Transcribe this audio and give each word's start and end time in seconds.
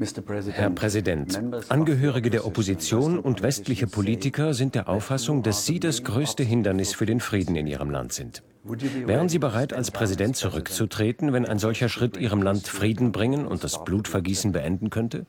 Herr 0.00 0.70
Präsident, 0.70 1.40
Angehörige 1.68 2.30
der 2.30 2.46
Opposition 2.46 3.18
und 3.18 3.42
westliche 3.42 3.88
Politiker 3.88 4.54
sind 4.54 4.76
der 4.76 4.88
Auffassung, 4.88 5.42
dass 5.42 5.66
Sie 5.66 5.80
das 5.80 6.04
größte 6.04 6.44
Hindernis 6.44 6.94
für 6.94 7.06
den 7.06 7.18
Frieden 7.18 7.56
in 7.56 7.66
Ihrem 7.66 7.90
Land 7.90 8.12
sind. 8.12 8.44
Wären 8.62 9.28
Sie 9.28 9.40
bereit, 9.40 9.72
als 9.72 9.90
Präsident 9.90 10.36
zurückzutreten, 10.36 11.32
wenn 11.32 11.46
ein 11.46 11.58
solcher 11.58 11.88
Schritt 11.88 12.16
Ihrem 12.16 12.42
Land 12.42 12.68
Frieden 12.68 13.10
bringen 13.10 13.46
und 13.46 13.64
das 13.64 13.84
Blutvergießen 13.84 14.52
beenden 14.52 14.90
könnte? 14.90 15.26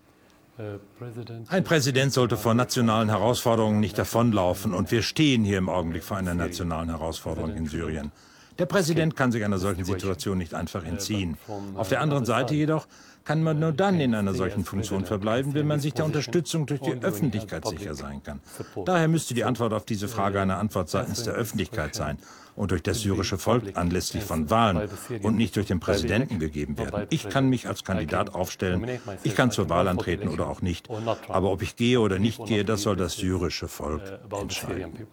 Ein 1.47 1.63
Präsident 1.63 2.13
sollte 2.13 2.37
vor 2.37 2.53
nationalen 2.53 3.09
Herausforderungen 3.09 3.79
nicht 3.79 3.97
davonlaufen, 3.97 4.73
und 4.73 4.91
wir 4.91 5.01
stehen 5.01 5.43
hier 5.43 5.57
im 5.57 5.69
Augenblick 5.69 6.03
vor 6.03 6.17
einer 6.17 6.35
nationalen 6.35 6.89
Herausforderung 6.89 7.55
in 7.55 7.65
Syrien. 7.65 8.11
Der 8.59 8.65
Präsident 8.65 9.15
kann 9.15 9.31
sich 9.31 9.45
einer 9.45 9.57
solchen 9.57 9.85
Situation 9.85 10.37
nicht 10.37 10.53
einfach 10.53 10.83
entziehen. 10.83 11.37
Auf 11.75 11.87
der 11.87 12.01
anderen 12.01 12.25
Seite 12.25 12.55
jedoch 12.55 12.87
kann 13.29 13.43
man 13.43 13.59
nur 13.59 13.73
dann 13.73 13.99
in 13.99 14.15
einer 14.15 14.33
solchen 14.33 14.65
Funktion 14.65 15.05
verbleiben, 15.05 15.53
wenn 15.53 15.67
man 15.67 15.79
sich 15.79 15.93
der 15.93 16.05
Unterstützung 16.05 16.65
durch 16.65 16.79
die 16.79 16.93
Öffentlichkeit 16.93 17.63
sicher 17.67 17.93
sein 17.93 18.23
kann. 18.23 18.39
Daher 18.87 19.07
müsste 19.07 19.35
die 19.35 19.43
Antwort 19.43 19.71
auf 19.71 19.85
diese 19.85 20.07
Frage 20.07 20.41
eine 20.41 20.55
Antwort 20.55 20.89
seitens 20.89 21.21
der 21.21 21.33
Öffentlichkeit 21.35 21.93
sein 21.93 22.17
und 22.55 22.71
durch 22.71 22.81
das 22.81 23.01
syrische 23.01 23.37
Volk 23.37 23.77
anlässlich 23.77 24.23
von 24.23 24.49
Wahlen 24.49 24.89
und 25.21 25.37
nicht 25.37 25.55
durch 25.57 25.67
den 25.67 25.79
Präsidenten 25.79 26.39
gegeben 26.39 26.79
werden. 26.79 27.05
Ich 27.11 27.29
kann 27.29 27.49
mich 27.49 27.67
als 27.67 27.83
Kandidat 27.83 28.33
aufstellen, 28.33 28.87
ich 29.21 29.35
kann 29.35 29.51
zur 29.51 29.69
Wahl 29.69 29.87
antreten 29.87 30.27
oder 30.27 30.47
auch 30.47 30.63
nicht. 30.63 30.89
Aber 31.27 31.51
ob 31.51 31.61
ich 31.61 31.75
gehe 31.75 31.99
oder 31.99 32.17
nicht 32.17 32.43
gehe, 32.47 32.65
das 32.65 32.81
soll 32.81 32.95
das 32.95 33.13
syrische 33.13 33.67
Volk 33.67 34.01
entscheiden. 34.41 35.05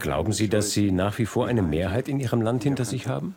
Glauben 0.00 0.32
Sie, 0.32 0.48
dass 0.48 0.72
Sie 0.72 0.90
nach 0.90 1.18
wie 1.18 1.26
vor 1.26 1.46
eine 1.46 1.62
Mehrheit 1.62 2.08
in 2.08 2.18
Ihrem 2.18 2.42
Land 2.42 2.64
hinter 2.64 2.84
sich 2.84 3.06
haben? 3.06 3.36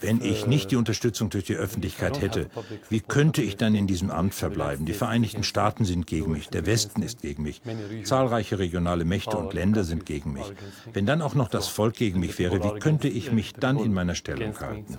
Wenn 0.00 0.20
ich 0.22 0.46
nicht 0.46 0.70
die 0.70 0.76
Unterstützung 0.76 1.30
durch 1.30 1.44
die 1.44 1.56
Öffentlichkeit 1.56 2.20
hätte, 2.20 2.48
wie 2.88 3.00
könnte 3.00 3.42
ich 3.42 3.56
dann 3.56 3.74
in 3.74 3.86
diesem 3.86 4.10
Amt 4.10 4.34
verbleiben? 4.34 4.86
Die 4.86 4.92
Vereinigten 4.92 5.42
Staaten 5.42 5.84
sind 5.84 6.06
gegen 6.06 6.32
mich, 6.32 6.48
der 6.48 6.66
Westen 6.66 7.02
ist 7.02 7.22
gegen 7.22 7.42
mich, 7.42 7.62
zahlreiche 8.04 8.58
regionale 8.58 9.04
Mächte 9.04 9.36
und 9.36 9.52
Länder 9.54 9.84
sind 9.84 10.06
gegen 10.06 10.32
mich. 10.32 10.52
Wenn 10.92 11.06
dann 11.06 11.22
auch 11.22 11.34
noch 11.34 11.48
das 11.48 11.68
Volk 11.68 11.94
gegen 11.94 12.20
mich 12.20 12.38
wäre, 12.38 12.62
wie 12.62 12.78
könnte 12.78 13.08
ich 13.08 13.32
mich 13.32 13.54
dann 13.54 13.78
in 13.78 13.92
meiner 13.92 14.14
Stellung 14.14 14.58
halten? 14.60 14.96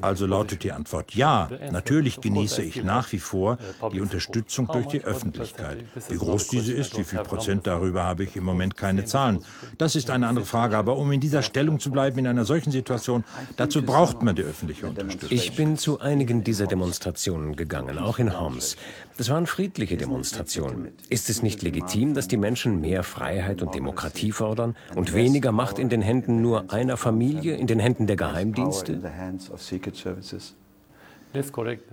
Also 0.00 0.26
lautet 0.26 0.64
die 0.64 0.72
Antwort 0.72 1.14
ja, 1.14 1.48
natürlich 1.70 2.20
genieße 2.20 2.62
ich 2.62 2.82
nach 2.82 3.12
wie 3.12 3.18
vor 3.18 3.58
die 3.92 4.00
Unterstützung 4.00 4.66
durch 4.66 4.86
die 4.86 5.04
Öffentlichkeit. 5.04 5.84
Wie 6.08 6.16
groß 6.16 6.48
diese 6.48 6.72
ist, 6.72 6.98
wie 6.98 7.04
viel 7.04 7.20
Prozent 7.20 7.66
darüber 7.66 8.04
habe 8.04 8.24
ich 8.24 8.36
im 8.36 8.44
Moment 8.44 8.76
keine 8.76 9.04
Zahlen. 9.04 9.44
Das 9.78 9.96
ist 9.96 10.10
eine 10.10 10.26
andere 10.26 10.46
Frage, 10.46 10.76
aber 10.76 10.96
um 10.96 11.10
in 11.12 11.20
dieser 11.20 11.42
Stellung 11.42 11.80
zu 11.80 11.90
bleiben 11.90 12.18
in 12.18 12.26
einer 12.26 12.44
solchen 12.44 12.70
Situation, 12.70 13.24
Dazu 13.64 13.80
braucht 13.80 14.22
man 14.22 14.36
die 14.36 14.42
öffentliche 14.42 14.86
Unterstützung. 14.86 15.30
Ich 15.30 15.56
bin 15.56 15.78
zu 15.78 15.98
einigen 15.98 16.44
dieser 16.44 16.66
Demonstrationen 16.66 17.56
gegangen, 17.56 17.98
auch 17.98 18.18
in 18.18 18.38
Homs. 18.38 18.76
Das 19.16 19.30
waren 19.30 19.46
friedliche 19.46 19.96
Demonstrationen. 19.96 20.88
Ist 21.08 21.30
es 21.30 21.42
nicht 21.42 21.62
legitim, 21.62 22.12
dass 22.12 22.28
die 22.28 22.36
Menschen 22.36 22.82
mehr 22.82 23.02
Freiheit 23.02 23.62
und 23.62 23.74
Demokratie 23.74 24.32
fordern 24.32 24.76
und 24.94 25.14
weniger 25.14 25.50
Macht 25.50 25.78
in 25.78 25.88
den 25.88 26.02
Händen 26.02 26.42
nur 26.42 26.74
einer 26.74 26.98
Familie, 26.98 27.56
in 27.56 27.66
den 27.66 27.78
Händen 27.78 28.06
der 28.06 28.16
Geheimdienste? 28.16 29.00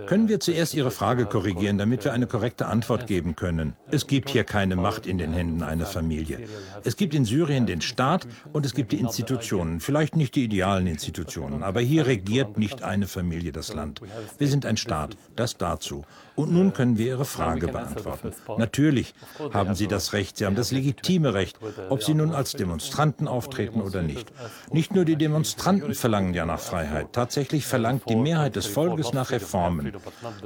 Können 0.05 0.29
wir 0.29 0.39
zuerst 0.39 0.75
Ihre 0.75 0.91
Frage 0.91 1.25
korrigieren, 1.25 1.77
damit 1.77 2.03
wir 2.03 2.13
eine 2.13 2.27
korrekte 2.27 2.67
Antwort 2.67 3.07
geben 3.07 3.35
können? 3.35 3.75
Es 3.89 4.05
gibt 4.05 4.29
hier 4.29 4.43
keine 4.43 4.75
Macht 4.75 5.07
in 5.07 5.17
den 5.17 5.33
Händen 5.33 5.63
einer 5.63 5.87
Familie. 5.87 6.47
Es 6.83 6.95
gibt 6.95 7.15
in 7.15 7.25
Syrien 7.25 7.65
den 7.65 7.81
Staat 7.81 8.27
und 8.53 8.65
es 8.65 8.75
gibt 8.75 8.91
die 8.91 8.99
Institutionen. 8.99 9.79
Vielleicht 9.79 10.15
nicht 10.15 10.35
die 10.35 10.43
idealen 10.43 10.85
Institutionen, 10.85 11.63
aber 11.63 11.81
hier 11.81 12.05
regiert 12.05 12.57
nicht 12.57 12.83
eine 12.83 13.07
Familie 13.07 13.51
das 13.51 13.73
Land. 13.73 14.01
Wir 14.37 14.47
sind 14.47 14.65
ein 14.65 14.77
Staat. 14.77 15.17
Das 15.35 15.57
dazu. 15.57 16.05
Und 16.35 16.51
nun 16.51 16.73
können 16.73 16.97
wir 16.97 17.07
Ihre 17.07 17.25
Frage 17.25 17.67
beantworten. 17.67 18.31
Natürlich 18.57 19.13
haben 19.53 19.75
Sie 19.75 19.87
das 19.87 20.13
Recht, 20.13 20.37
Sie 20.37 20.45
haben 20.45 20.55
das 20.55 20.71
legitime 20.71 21.33
Recht, 21.33 21.59
ob 21.89 22.03
Sie 22.03 22.13
nun 22.13 22.33
als 22.33 22.53
Demonstranten 22.53 23.27
auftreten 23.27 23.81
oder 23.81 24.01
nicht. 24.01 24.31
Nicht 24.71 24.93
nur 24.95 25.05
die 25.05 25.15
Demonstranten 25.15 25.93
verlangen 25.93 26.33
ja 26.33 26.45
nach 26.45 26.59
Freiheit. 26.59 27.07
Tatsächlich 27.11 27.65
verlangt 27.65 28.03
die 28.09 28.15
Mehrheit 28.15 28.55
des 28.55 28.67
Volkes 28.67 29.13
nach 29.13 29.30
Reformen, 29.31 29.91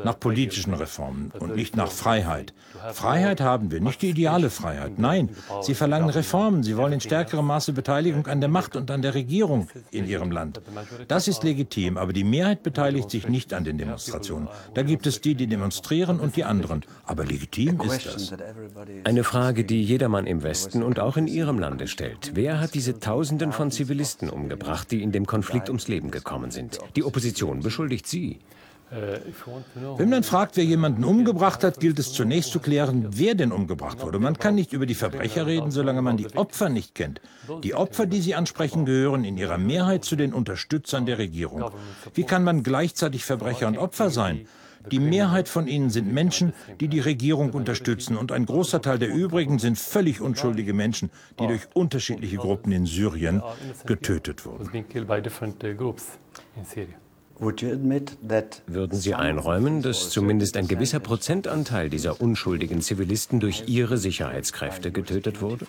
nach 0.04 0.20
politischen 0.20 0.74
Reformen 0.74 1.32
und 1.40 1.56
nicht 1.56 1.76
nach 1.76 1.92
Freiheit. 1.92 2.54
Freiheit 2.94 3.42
haben 3.42 3.72
wir, 3.72 3.82
nicht 3.82 4.02
die 4.02 4.10
ideale 4.10 4.50
Freiheit. 4.50 5.00
Nein, 5.00 5.30
Sie 5.62 5.74
verlangen 5.74 6.10
Reformen. 6.10 6.64
Sie 6.64 6.78
wollen 6.78 6.94
in 6.94 7.02
stärkerem 7.02 7.46
Maße 7.46 7.74
Beteiligung 7.74 8.28
an 8.28 8.40
der 8.40 8.50
Macht 8.50 8.76
und 8.76 8.92
an 8.92 9.02
der 9.02 9.14
Regierung 9.14 9.68
in 9.92 10.08
Ihrem 10.08 10.32
Land. 10.32 10.62
Das 11.08 11.28
ist 11.28 11.44
legitim, 11.44 11.98
aber 11.98 12.14
die 12.14 12.24
Mehrheit 12.24 12.64
beteiligt 12.64 13.10
sich 13.10 13.28
nicht 13.28 13.54
an 13.54 13.64
den 13.64 13.78
Demonstrationen. 13.78 14.48
Da 14.74 14.84
gibt 14.84 15.08
es 15.08 15.22
die, 15.22 15.36
die 15.36 15.48
demonstrieren 15.48 16.20
und 16.20 16.36
die 16.36 16.44
anderen. 16.44 16.84
Aber 17.06 17.26
legitim 17.26 17.82
ist 17.82 18.06
das. 18.06 18.34
Eine 19.04 19.24
Frage, 19.24 19.64
die 19.64 19.84
jedermann 19.84 20.28
im 20.28 20.44
Westen 20.44 20.84
und 20.84 21.00
auch 21.00 21.18
in 21.18 21.28
Ihrem 21.28 21.60
Lande 21.60 21.88
stellt. 21.88 22.32
Wer 22.34 22.60
hat 22.60 22.74
diese 22.74 23.00
Tausenden 23.00 23.52
von 23.52 23.72
Zivilisten 23.72 24.30
umgebracht, 24.30 24.92
die 24.92 25.02
in 25.02 25.12
dem 25.12 25.26
Konflikt 25.26 25.70
ums 25.70 25.88
Leben 25.88 26.12
gekommen 26.12 26.52
sind? 26.52 26.80
Die 26.96 27.04
Opposition 27.04 27.62
beschuldigt 27.62 28.08
Sie. 28.08 28.40
Wenn 28.92 30.10
man 30.10 30.24
fragt, 30.24 30.58
wer 30.58 30.64
jemanden 30.64 31.04
umgebracht 31.04 31.64
hat, 31.64 31.80
gilt 31.80 31.98
es 32.00 32.14
zunächst 32.14 32.52
zu 32.52 32.60
klären, 32.60 33.08
wer 33.10 33.34
denn 33.36 33.52
umgebracht 33.52 34.02
wurde. 34.02 34.20
Man 34.20 34.38
kann 34.38 34.56
nicht 34.56 34.74
über 34.74 34.86
die 34.86 34.94
Verbrecher 34.94 35.48
reden, 35.48 35.72
solange 35.72 36.02
man 36.02 36.18
die 36.18 36.28
Opfer 36.36 36.70
nicht 36.70 36.94
kennt. 36.94 37.20
Die 37.64 37.74
Opfer, 37.74 38.06
die 38.06 38.22
Sie 38.22 38.36
ansprechen, 38.36 38.86
gehören 38.86 39.24
in 39.24 39.38
ihrer 39.38 39.58
Mehrheit 39.58 40.06
zu 40.06 40.16
den 40.16 40.34
Unterstützern 40.34 41.06
der 41.06 41.18
Regierung. 41.18 41.72
Wie 42.14 42.24
kann 42.24 42.44
man 42.44 42.64
gleichzeitig 42.64 43.26
Verbrecher 43.26 43.68
und 43.68 43.78
Opfer 43.78 44.10
sein? 44.10 44.48
Die 44.92 45.00
Mehrheit 45.00 45.50
von 45.50 45.68
ihnen 45.68 45.90
sind 45.90 46.14
Menschen, 46.14 46.54
die 46.80 46.88
die 46.88 47.00
Regierung 47.00 47.52
unterstützen, 47.52 48.16
und 48.18 48.32
ein 48.32 48.46
großer 48.46 48.82
Teil 48.82 49.00
der 49.00 49.10
übrigen 49.10 49.58
sind 49.58 49.80
völlig 49.80 50.22
unschuldige 50.22 50.74
Menschen, 50.74 51.10
die 51.40 51.48
durch 51.48 51.68
unterschiedliche 51.74 52.38
Gruppen 52.38 52.72
in 52.72 52.86
Syrien 52.86 53.42
getötet 53.86 54.46
wurden. 54.46 54.70
Würden 57.38 58.98
Sie 58.98 59.14
einräumen, 59.14 59.82
dass 59.82 60.10
zumindest 60.10 60.56
ein 60.56 60.70
gewisser 60.70 61.02
Prozentanteil 61.02 61.90
dieser 61.90 62.22
unschuldigen 62.22 62.82
Zivilisten 62.82 63.42
durch 63.42 63.64
Ihre 63.68 63.98
Sicherheitskräfte 63.98 64.92
getötet 64.92 65.42
wurde? 65.42 65.66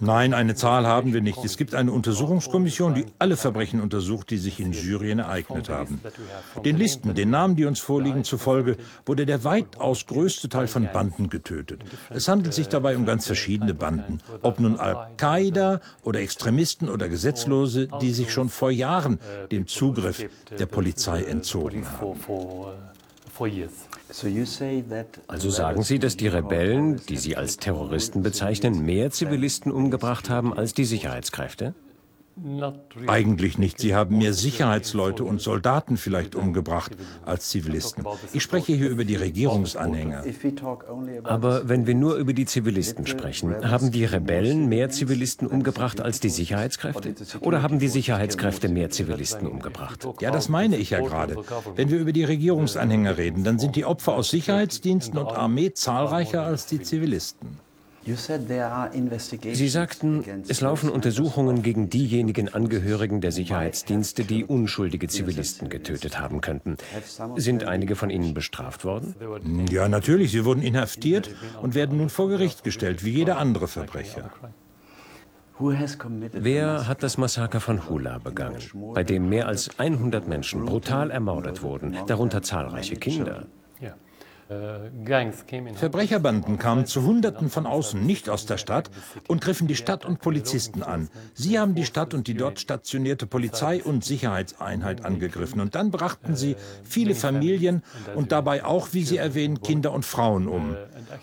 Nein, 0.00 0.34
eine 0.34 0.54
Zahl 0.54 0.86
haben 0.86 1.12
wir 1.12 1.20
nicht. 1.20 1.44
Es 1.44 1.56
gibt 1.56 1.74
eine 1.74 1.92
Untersuchungskommission, 1.92 2.94
die 2.94 3.04
alle 3.18 3.36
Verbrechen 3.36 3.80
untersucht, 3.80 4.30
die 4.30 4.38
sich 4.38 4.58
in 4.58 4.72
Syrien 4.72 5.18
ereignet 5.18 5.68
haben. 5.68 6.00
Den 6.64 6.78
Listen, 6.78 7.14
den 7.14 7.30
Namen, 7.30 7.54
die 7.54 7.66
uns 7.66 7.80
vorliegen, 7.80 8.24
zufolge 8.24 8.78
wurde 9.04 9.26
der 9.26 9.44
weitaus 9.44 10.06
größte 10.06 10.48
Teil 10.48 10.66
von 10.66 10.88
Banden 10.92 11.28
getötet. 11.28 11.84
Es 12.10 12.28
handelt 12.28 12.54
sich 12.54 12.68
dabei 12.68 12.96
um 12.96 13.04
ganz 13.04 13.26
verschiedene 13.26 13.74
Banden, 13.74 14.20
ob 14.40 14.58
nun 14.58 14.76
Al-Qaida 14.76 15.80
oder 16.02 16.20
Extremisten 16.20 16.88
oder 16.88 17.08
Gesetzlose, 17.08 17.88
die 18.00 18.12
sich 18.12 18.32
schon 18.32 18.48
vor 18.48 18.70
Jahren 18.70 19.01
Jahren 19.02 19.18
dem 19.50 19.66
Zugriff 19.66 20.24
der 20.58 20.66
Polizei 20.66 21.22
entzogen 21.22 21.86
haben. 21.90 22.16
Also 25.26 25.50
sagen 25.50 25.82
Sie, 25.82 25.98
dass 25.98 26.16
die 26.16 26.28
Rebellen, 26.28 27.00
die 27.08 27.16
Sie 27.16 27.36
als 27.36 27.56
Terroristen 27.56 28.22
bezeichnen, 28.22 28.84
mehr 28.84 29.10
Zivilisten 29.10 29.72
umgebracht 29.72 30.28
haben 30.30 30.52
als 30.52 30.74
die 30.74 30.84
Sicherheitskräfte? 30.84 31.74
Eigentlich 33.06 33.58
nicht. 33.58 33.78
Sie 33.78 33.94
haben 33.94 34.18
mehr 34.18 34.32
Sicherheitsleute 34.32 35.24
und 35.24 35.40
Soldaten 35.40 35.96
vielleicht 35.96 36.34
umgebracht 36.34 36.96
als 37.24 37.48
Zivilisten. 37.48 38.04
Ich 38.32 38.42
spreche 38.42 38.72
hier 38.72 38.88
über 38.88 39.04
die 39.04 39.16
Regierungsanhänger. 39.16 40.24
Aber 41.24 41.68
wenn 41.68 41.86
wir 41.86 41.94
nur 41.94 42.16
über 42.16 42.32
die 42.32 42.46
Zivilisten 42.46 43.06
sprechen, 43.06 43.54
haben 43.70 43.90
die 43.90 44.04
Rebellen 44.04 44.68
mehr 44.68 44.88
Zivilisten 44.90 45.46
umgebracht 45.46 46.00
als 46.00 46.20
die 46.20 46.30
Sicherheitskräfte? 46.30 47.14
Oder 47.40 47.62
haben 47.62 47.78
die 47.78 47.88
Sicherheitskräfte 47.88 48.68
mehr 48.68 48.90
Zivilisten 48.90 49.46
umgebracht? 49.46 50.06
Ja, 50.20 50.30
das 50.30 50.48
meine 50.48 50.76
ich 50.76 50.90
ja 50.90 51.00
gerade. 51.00 51.36
Wenn 51.76 51.90
wir 51.90 51.98
über 51.98 52.12
die 52.12 52.24
Regierungsanhänger 52.24 53.18
reden, 53.18 53.44
dann 53.44 53.58
sind 53.58 53.76
die 53.76 53.84
Opfer 53.84 54.14
aus 54.14 54.30
Sicherheitsdiensten 54.30 55.18
und 55.18 55.28
Armee 55.28 55.72
zahlreicher 55.74 56.42
als 56.42 56.66
die 56.66 56.80
Zivilisten. 56.80 57.58
Sie 58.04 59.68
sagten, 59.68 60.24
es 60.48 60.60
laufen 60.60 60.90
Untersuchungen 60.90 61.62
gegen 61.62 61.88
diejenigen 61.88 62.52
Angehörigen 62.52 63.20
der 63.20 63.30
Sicherheitsdienste, 63.30 64.24
die 64.24 64.44
unschuldige 64.44 65.06
Zivilisten 65.06 65.68
getötet 65.68 66.18
haben 66.18 66.40
könnten. 66.40 66.76
Sind 67.36 67.64
einige 67.64 67.94
von 67.94 68.10
ihnen 68.10 68.34
bestraft 68.34 68.84
worden? 68.84 69.14
Ja, 69.70 69.88
natürlich. 69.88 70.32
Sie 70.32 70.44
wurden 70.44 70.62
inhaftiert 70.62 71.30
und 71.60 71.74
werden 71.74 71.98
nun 71.98 72.10
vor 72.10 72.28
Gericht 72.28 72.64
gestellt, 72.64 73.04
wie 73.04 73.10
jeder 73.10 73.38
andere 73.38 73.68
Verbrecher. 73.68 74.30
Wer 76.32 76.88
hat 76.88 77.02
das 77.04 77.18
Massaker 77.18 77.60
von 77.60 77.88
Hula 77.88 78.18
begangen, 78.18 78.58
bei 78.94 79.04
dem 79.04 79.28
mehr 79.28 79.46
als 79.46 79.78
100 79.78 80.26
Menschen 80.26 80.64
brutal 80.64 81.10
ermordet 81.12 81.62
wurden, 81.62 81.96
darunter 82.06 82.42
zahlreiche 82.42 82.96
Kinder? 82.96 83.46
Verbrecherbanden 85.74 86.58
kamen 86.58 86.86
zu 86.86 87.02
Hunderten 87.02 87.50
von 87.50 87.66
außen, 87.66 88.04
nicht 88.04 88.28
aus 88.28 88.46
der 88.46 88.58
Stadt, 88.58 88.90
und 89.28 89.40
griffen 89.40 89.68
die 89.68 89.76
Stadt 89.76 90.04
und 90.04 90.20
Polizisten 90.20 90.82
an. 90.82 91.08
Sie 91.34 91.58
haben 91.58 91.74
die 91.74 91.84
Stadt 91.84 92.14
und 92.14 92.26
die 92.26 92.34
dort 92.34 92.60
stationierte 92.60 93.26
Polizei 93.26 93.82
und 93.82 94.04
Sicherheitseinheit 94.04 95.04
angegriffen. 95.04 95.60
Und 95.60 95.74
dann 95.74 95.90
brachten 95.90 96.36
sie 96.36 96.56
viele 96.84 97.14
Familien 97.14 97.82
und 98.14 98.32
dabei 98.32 98.64
auch, 98.64 98.88
wie 98.92 99.04
Sie 99.04 99.16
erwähnen, 99.16 99.60
Kinder 99.60 99.92
und 99.92 100.04
Frauen 100.04 100.48
um. 100.48 100.76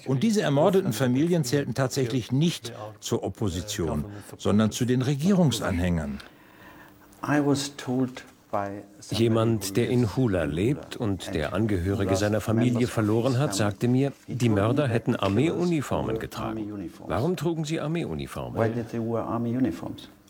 Und 0.06 0.24
diese 0.24 0.42
ermordeten 0.42 0.94
Familien 0.94 1.44
zählten 1.44 1.74
tatsächlich 1.74 2.32
nicht 2.32 2.74
zur 3.00 3.24
Opposition, 3.24 4.06
sondern 4.38 4.72
zu 4.72 4.86
den 4.86 5.02
Regierungsanhängern. 5.02 6.20
I 7.22 7.46
was 7.46 7.76
told 7.76 8.24
Jemand, 9.12 9.78
der 9.78 9.90
in 9.90 10.16
Hula 10.16 10.44
lebt 10.44 10.98
und 10.98 11.34
der 11.36 11.54
Angehörige 11.54 12.16
seiner 12.16 12.42
Familie 12.42 12.88
verloren 12.88 13.38
hat, 13.38 13.54
sagte 13.54 13.88
mir, 13.88 14.12
die 14.28 14.50
Mörder 14.50 14.88
hätten 14.88 15.16
Armeeuniformen 15.16 16.18
getragen. 16.20 16.90
Warum 17.08 17.36
trugen 17.36 17.66
sie 17.66 17.80
Armeeuniformen? 17.80 18.60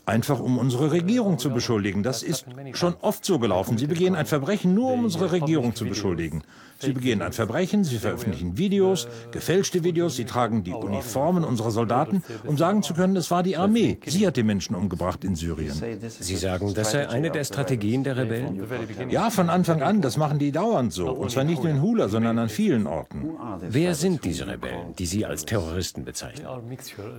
Einfach 0.06 0.40
um 0.40 0.58
unsere 0.58 0.92
Regierung 0.92 1.38
zu 1.38 1.52
beschuldigen. 1.52 2.02
Das 2.04 2.24
ist 2.24 2.46
schon 2.74 2.96
oft 3.02 3.24
so 3.24 3.38
gelaufen. 3.38 3.78
Sie 3.78 3.88
begehen 3.88 4.16
ein 4.16 4.26
Verbrechen 4.26 4.74
nur, 4.74 4.94
um 4.94 5.04
unsere 5.06 5.32
Regierung 5.32 5.76
zu 5.76 5.86
beschuldigen. 5.86 6.44
Sie 6.80 6.94
begehen 6.94 7.22
ein 7.22 7.34
Verbrechen, 7.34 7.84
sie 7.84 7.98
veröffentlichen 7.98 8.58
Videos, 8.58 9.08
gefälschte 9.32 9.84
Videos, 9.84 10.16
sie 10.16 10.24
tragen 10.26 10.64
die 10.64 10.72
Uniformen 10.72 11.44
unserer 11.44 11.72
Soldaten, 11.72 12.24
um 12.46 12.58
sagen 12.58 12.84
zu 12.84 12.94
können, 12.94 13.18
es 13.18 13.30
war 13.32 13.44
die 13.44 13.58
Armee. 13.58 14.00
Sie 14.06 14.26
hat 14.26 14.38
die 14.38 14.44
Menschen 14.44 14.76
umgebracht 14.76 15.26
in 15.26 15.36
Syrien. 15.36 15.74
Sie 16.08 16.36
sagen, 16.38 16.74
das 16.74 16.92
sei 16.92 17.10
eine 17.10 17.32
der 17.32 17.44
Strategien 17.44 18.04
der 18.04 18.16
Rebellen? 18.16 18.66
Ja, 19.10 19.30
von 19.30 19.50
Anfang 19.50 19.82
an. 19.82 20.02
Das 20.02 20.16
machen 20.16 20.40
die 20.40 20.52
dauernd 20.52 20.94
so. 20.94 21.12
Und 21.12 21.32
zwar 21.32 21.44
nicht 21.44 21.62
nur 21.62 21.72
in 21.72 21.82
Hula, 21.82 22.08
sondern 22.08 22.40
an 22.40 22.50
vielen 22.50 22.88
Orten. 22.88 23.32
Wer 23.62 23.96
sind 23.96 24.24
diese 24.24 24.48
Rebellen, 24.48 24.96
die 24.98 25.06
Sie 25.06 25.26
als 25.26 25.46
Terroristen 25.46 26.06
bezeichnen? 26.06 26.48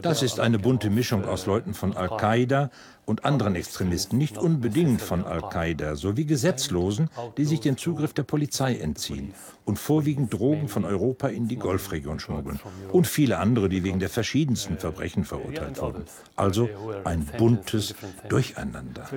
Das 0.00 0.22
ist 0.22 0.40
eine 0.40 0.58
bunte 0.58 0.88
Mischung 0.88 1.26
aus 1.26 1.44
Leuten 1.46 1.74
von 1.74 1.96
Al-Qaida 1.96 2.70
und 3.10 3.24
anderen 3.24 3.56
Extremisten, 3.56 4.18
nicht 4.18 4.38
unbedingt 4.38 5.02
von 5.02 5.24
Al-Qaida, 5.24 5.96
sowie 5.96 6.24
Gesetzlosen, 6.24 7.10
die 7.36 7.44
sich 7.44 7.58
den 7.58 7.76
Zugriff 7.76 8.14
der 8.14 8.22
Polizei 8.22 8.76
entziehen 8.76 9.34
und 9.64 9.80
vorwiegend 9.80 10.32
Drogen 10.32 10.68
von 10.68 10.84
Europa 10.84 11.26
in 11.26 11.48
die 11.48 11.56
Golfregion 11.56 12.20
schmuggeln 12.20 12.60
und 12.92 13.08
viele 13.08 13.38
andere, 13.38 13.68
die 13.68 13.82
wegen 13.82 13.98
der 13.98 14.10
verschiedensten 14.10 14.78
Verbrechen 14.78 15.24
verurteilt 15.24 15.80
wurden. 15.82 16.04
Also 16.36 16.68
ein 17.02 17.26
buntes 17.36 17.96
Durcheinander. 18.28 19.08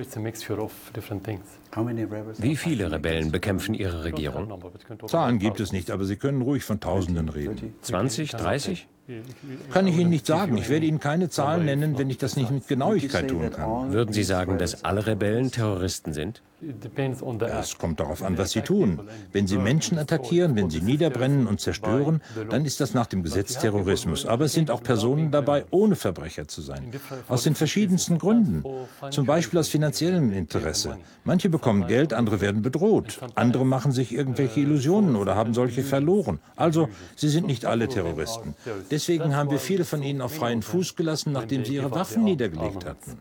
Wie 2.38 2.56
viele 2.56 2.90
Rebellen 2.90 3.30
bekämpfen 3.30 3.74
Ihre 3.74 4.02
Regierung? 4.02 4.60
Zahlen 5.06 5.38
gibt 5.38 5.60
es 5.60 5.70
nicht, 5.70 5.92
aber 5.92 6.04
Sie 6.04 6.16
können 6.16 6.42
ruhig 6.42 6.64
von 6.64 6.80
Tausenden 6.80 7.28
reden. 7.28 7.74
20, 7.82 8.32
30? 8.32 8.88
Kann 9.70 9.86
ich 9.86 9.96
Ihnen 9.98 10.10
nicht 10.10 10.26
sagen. 10.26 10.56
Ich 10.56 10.68
werde 10.68 10.86
Ihnen 10.86 11.00
keine 11.00 11.28
Zahlen 11.28 11.66
nennen, 11.66 11.98
wenn 11.98 12.08
ich 12.08 12.18
das 12.18 12.36
nicht 12.36 12.50
mit 12.50 12.66
Genauigkeit 12.68 13.28
tun 13.28 13.50
kann. 13.50 13.92
Würden 13.92 14.12
Sie 14.12 14.22
sagen, 14.24 14.58
dass 14.58 14.84
alle 14.84 15.06
Rebellen 15.06 15.50
Terroristen 15.50 16.12
sind? 16.12 16.42
Es 17.60 17.78
kommt 17.78 18.00
darauf 18.00 18.22
an, 18.22 18.38
was 18.38 18.52
sie 18.52 18.62
tun. 18.62 19.00
Wenn 19.32 19.46
sie 19.46 19.58
Menschen 19.58 19.98
attackieren, 19.98 20.56
wenn 20.56 20.70
sie 20.70 20.80
niederbrennen 20.80 21.46
und 21.46 21.60
zerstören, 21.60 22.22
dann 22.48 22.64
ist 22.64 22.80
das 22.80 22.94
nach 22.94 23.06
dem 23.06 23.22
Gesetz 23.22 23.58
Terrorismus. 23.58 24.24
Aber 24.24 24.46
es 24.46 24.52
sind 24.52 24.70
auch 24.70 24.82
Personen 24.82 25.30
dabei, 25.30 25.64
ohne 25.70 25.96
Verbrecher 25.96 26.48
zu 26.48 26.62
sein. 26.62 26.92
Aus 27.28 27.42
den 27.42 27.54
verschiedensten 27.54 28.18
Gründen. 28.18 28.64
Zum 29.10 29.26
Beispiel 29.26 29.58
aus 29.58 29.68
finanziellem 29.68 30.32
Interesse. 30.32 30.96
Manche 31.24 31.50
bekommen 31.50 31.86
Geld, 31.86 32.12
andere 32.12 32.40
werden 32.40 32.62
bedroht. 32.62 33.20
Andere 33.34 33.66
machen 33.66 33.92
sich 33.92 34.14
irgendwelche 34.14 34.60
Illusionen 34.60 35.16
oder 35.16 35.34
haben 35.34 35.54
solche 35.54 35.82
verloren. 35.82 36.38
Also, 36.56 36.88
sie 37.16 37.28
sind 37.28 37.46
nicht 37.46 37.66
alle 37.66 37.88
Terroristen. 37.88 38.54
Deswegen 38.90 39.36
haben 39.36 39.50
wir 39.50 39.58
viele 39.58 39.84
von 39.84 40.02
ihnen 40.02 40.20
auf 40.20 40.34
freien 40.34 40.62
Fuß 40.62 40.96
gelassen, 40.96 41.32
nachdem 41.32 41.64
sie 41.64 41.74
ihre 41.74 41.90
Waffen 41.90 42.24
niedergelegt 42.24 42.84
hatten. 42.84 43.20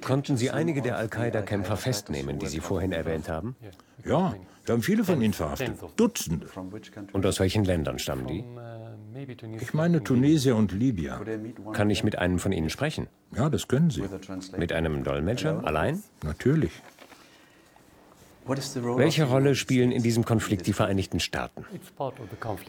Konnten 0.00 0.36
Sie 0.36 0.50
einige 0.50 0.82
der 0.82 0.96
Al-Qaida-Kämpfer 0.96 1.76
festnehmen, 1.76 2.38
die 2.38 2.46
Sie 2.46 2.60
vorhin 2.60 2.92
erwähnt 2.92 3.28
haben? 3.28 3.56
Ja, 4.04 4.34
wir 4.64 4.72
haben 4.72 4.82
viele 4.82 5.04
von 5.04 5.20
ihnen 5.20 5.32
verhaftet. 5.32 5.72
Dutzende. 5.96 6.46
Und 7.12 7.26
aus 7.26 7.40
welchen 7.40 7.64
Ländern 7.64 7.98
stammen 7.98 8.26
die? 8.26 8.44
Ich 9.60 9.72
meine 9.72 10.02
Tunesier 10.04 10.56
und 10.56 10.72
Libyer. 10.72 11.20
Kann 11.72 11.88
ich 11.90 12.04
mit 12.04 12.18
einem 12.18 12.38
von 12.38 12.52
ihnen 12.52 12.68
sprechen? 12.68 13.08
Ja, 13.34 13.48
das 13.48 13.66
können 13.66 13.90
Sie. 13.90 14.04
Mit 14.56 14.72
einem 14.72 15.04
Dolmetscher? 15.04 15.62
Allein? 15.64 16.02
Natürlich. 16.22 16.72
Welche 18.46 19.24
Rolle 19.24 19.54
spielen 19.54 19.90
in 19.90 20.02
diesem 20.02 20.24
Konflikt 20.24 20.66
die 20.66 20.72
Vereinigten 20.72 21.20
Staaten? 21.20 21.64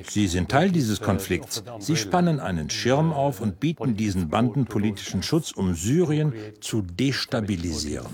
Sie 0.08 0.28
sind 0.28 0.50
Teil 0.50 0.72
dieses 0.72 1.02
Konflikts. 1.02 1.64
Sie 1.80 1.96
spannen 1.96 2.40
einen 2.40 2.70
Schirm 2.70 3.14
auf 3.14 3.42
und 3.42 3.60
bieten 3.60 3.96
diesen 3.96 4.30
Banden 4.30 4.66
politischen 4.66 5.22
Schutz, 5.24 5.52
um 5.52 5.76
Syrien 5.76 6.34
zu 6.62 6.82
destabilisieren. 6.82 8.08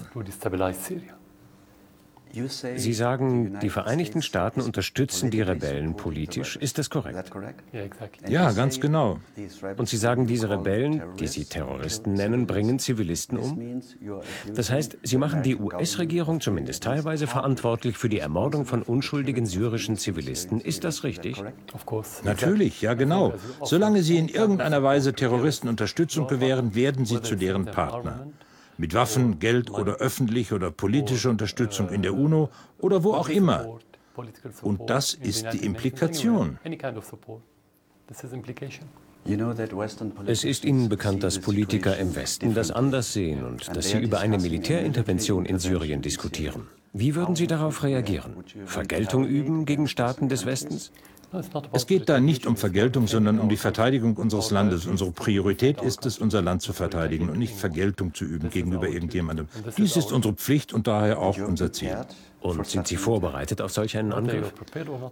Sie 2.34 2.94
sagen, 2.94 3.60
die 3.62 3.70
Vereinigten 3.70 4.24
Staaten 4.24 4.62
unterstützen 4.62 5.30
die 5.30 5.42
Rebellen 5.42 5.96
politisch. 5.96 6.56
Ist 6.56 6.80
das 6.80 6.90
korrekt? 6.90 7.32
Ja, 8.28 8.52
ganz 8.52 8.80
genau. 8.80 9.20
Und 9.78 9.88
Sie 9.88 9.98
sagen, 9.98 10.26
diese 10.26 10.50
Rebellen, 10.50 11.04
die 11.20 11.28
Sie 11.28 11.46
Terroristen 11.46 12.14
nennen, 12.14 12.48
bringen 12.48 12.80
Zivilisten 12.80 13.38
um? 13.38 13.82
Das 14.56 14.72
heißt, 14.72 14.98
Sie 15.04 15.18
machen 15.18 15.44
die 15.44 15.56
US-Regierung 15.56 16.42
zumindest 16.42 16.84
teilweise 16.84 17.28
verantwortlich 17.28 17.98
für 17.98 18.10
die 18.10 18.20
Ermordung 18.20 18.66
von 18.66 18.82
unschuldigen 18.82 19.46
syrischen 19.46 19.98
Zivilisten. 19.98 20.60
Ist 20.60 20.84
das 20.84 21.04
richtig? 21.04 21.44
Natürlich, 22.24 22.82
ja 22.82 22.96
genau. 22.96 23.34
Solange 23.64 24.02
Sie 24.02 24.18
in 24.18 24.28
irgendeiner 24.28 24.82
Weise 24.82 25.14
Terroristen 25.14 25.68
Unterstützung 25.68 26.28
gewähren, 26.28 26.74
werden 26.74 27.06
Sie 27.06 27.22
zu 27.22 27.36
deren 27.36 27.66
Partner 27.66 28.26
mit 28.84 28.94
Waffen, 28.94 29.40
Geld 29.40 29.72
oder 29.72 29.94
öffentliche 30.08 30.56
oder 30.56 30.70
politische 30.70 31.30
Unterstützung 31.30 31.88
in 31.88 32.02
der 32.02 32.14
UNO 32.14 32.50
oder 32.80 33.02
wo 33.06 33.14
auch 33.14 33.30
immer. 33.30 33.80
Und 34.62 34.90
das 34.90 35.14
ist 35.14 35.46
die 35.54 35.64
Implikation. 35.66 36.60
Es 40.26 40.44
ist 40.44 40.66
Ihnen 40.66 40.90
bekannt, 40.90 41.24
dass 41.24 41.40
Politiker 41.40 41.96
im 41.96 42.14
Westen 42.14 42.54
das 42.54 42.72
anders 42.72 43.14
sehen 43.14 43.46
und 43.46 43.74
dass 43.74 43.88
sie 43.92 44.00
über 44.00 44.20
eine 44.20 44.38
Militärintervention 44.38 45.46
in 45.46 45.60
Syrien 45.60 46.02
diskutieren. 46.02 46.68
Wie 46.92 47.16
würden 47.16 47.38
Sie 47.38 47.48
darauf 47.48 47.84
reagieren? 47.84 48.44
Vergeltung 48.66 49.26
üben 49.26 49.64
gegen 49.64 49.88
Staaten 49.88 50.28
des 50.28 50.46
Westens? 50.46 50.92
Es 51.72 51.88
geht 51.88 52.10
da 52.10 52.20
nicht 52.20 52.46
um 52.46 52.58
Vergeltung, 52.58 53.08
sondern 53.08 53.40
um 53.40 53.50
die 53.50 53.58
Verteidigung 53.58 54.18
unseres 54.18 54.52
Landes. 54.52 54.86
Unsere 54.86 55.12
Priorität 55.12 55.82
ist 55.82 56.06
es, 56.06 56.20
unser 56.20 56.42
Land 56.42 56.62
zu 56.62 56.74
verteidigen 56.74 57.30
und 57.30 57.40
nicht 57.40 57.56
Vergeltung 57.56 58.14
zu 58.14 58.26
üben 58.26 58.50
gegenüber 58.50 58.88
irgendjemandem. 58.88 59.48
Dies 59.78 59.96
ist 59.96 60.12
unsere 60.12 60.34
Pflicht 60.36 60.74
und 60.74 60.88
daher 60.88 61.20
auch 61.20 61.38
unser 61.38 61.74
Ziel. 61.74 61.98
Und 62.42 62.68
sind 62.68 62.88
Sie 62.88 62.98
vorbereitet 62.98 63.62
auf 63.62 63.72
solch 63.72 63.98
einen 63.98 64.12
Angriff? 64.12 64.54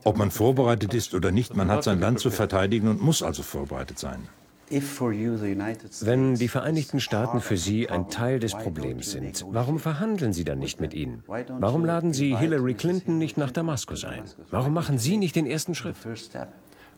Ob 0.03 0.17
man 0.17 0.31
vorbereitet 0.31 0.93
ist 0.93 1.13
oder 1.13 1.31
nicht, 1.31 1.55
man 1.55 1.69
hat 1.71 1.83
sein 1.83 1.99
Land 1.99 2.19
zu 2.19 2.29
verteidigen 2.29 2.87
und 2.87 3.01
muss 3.01 3.23
also 3.23 3.41
vorbereitet 3.41 3.97
sein. 3.97 4.27
Wenn 4.71 6.35
die 6.35 6.47
Vereinigten 6.47 6.99
Staaten 6.99 7.41
für 7.41 7.57
Sie 7.57 7.89
ein 7.89 8.09
Teil 8.09 8.39
des 8.39 8.53
Problems 8.53 9.11
sind, 9.11 9.45
warum 9.51 9.79
verhandeln 9.79 10.33
Sie 10.33 10.43
dann 10.43 10.59
nicht 10.59 10.79
mit 10.79 10.93
ihnen? 10.93 11.23
Warum 11.27 11.85
laden 11.85 12.13
Sie 12.13 12.35
Hillary 12.35 12.73
Clinton 12.73 13.17
nicht 13.17 13.37
nach 13.37 13.51
Damaskus 13.51 14.05
ein? 14.05 14.23
Warum 14.49 14.73
machen 14.73 14.97
Sie 14.97 15.17
nicht 15.17 15.35
den 15.35 15.45
ersten 15.45 15.75
Schritt? 15.75 15.95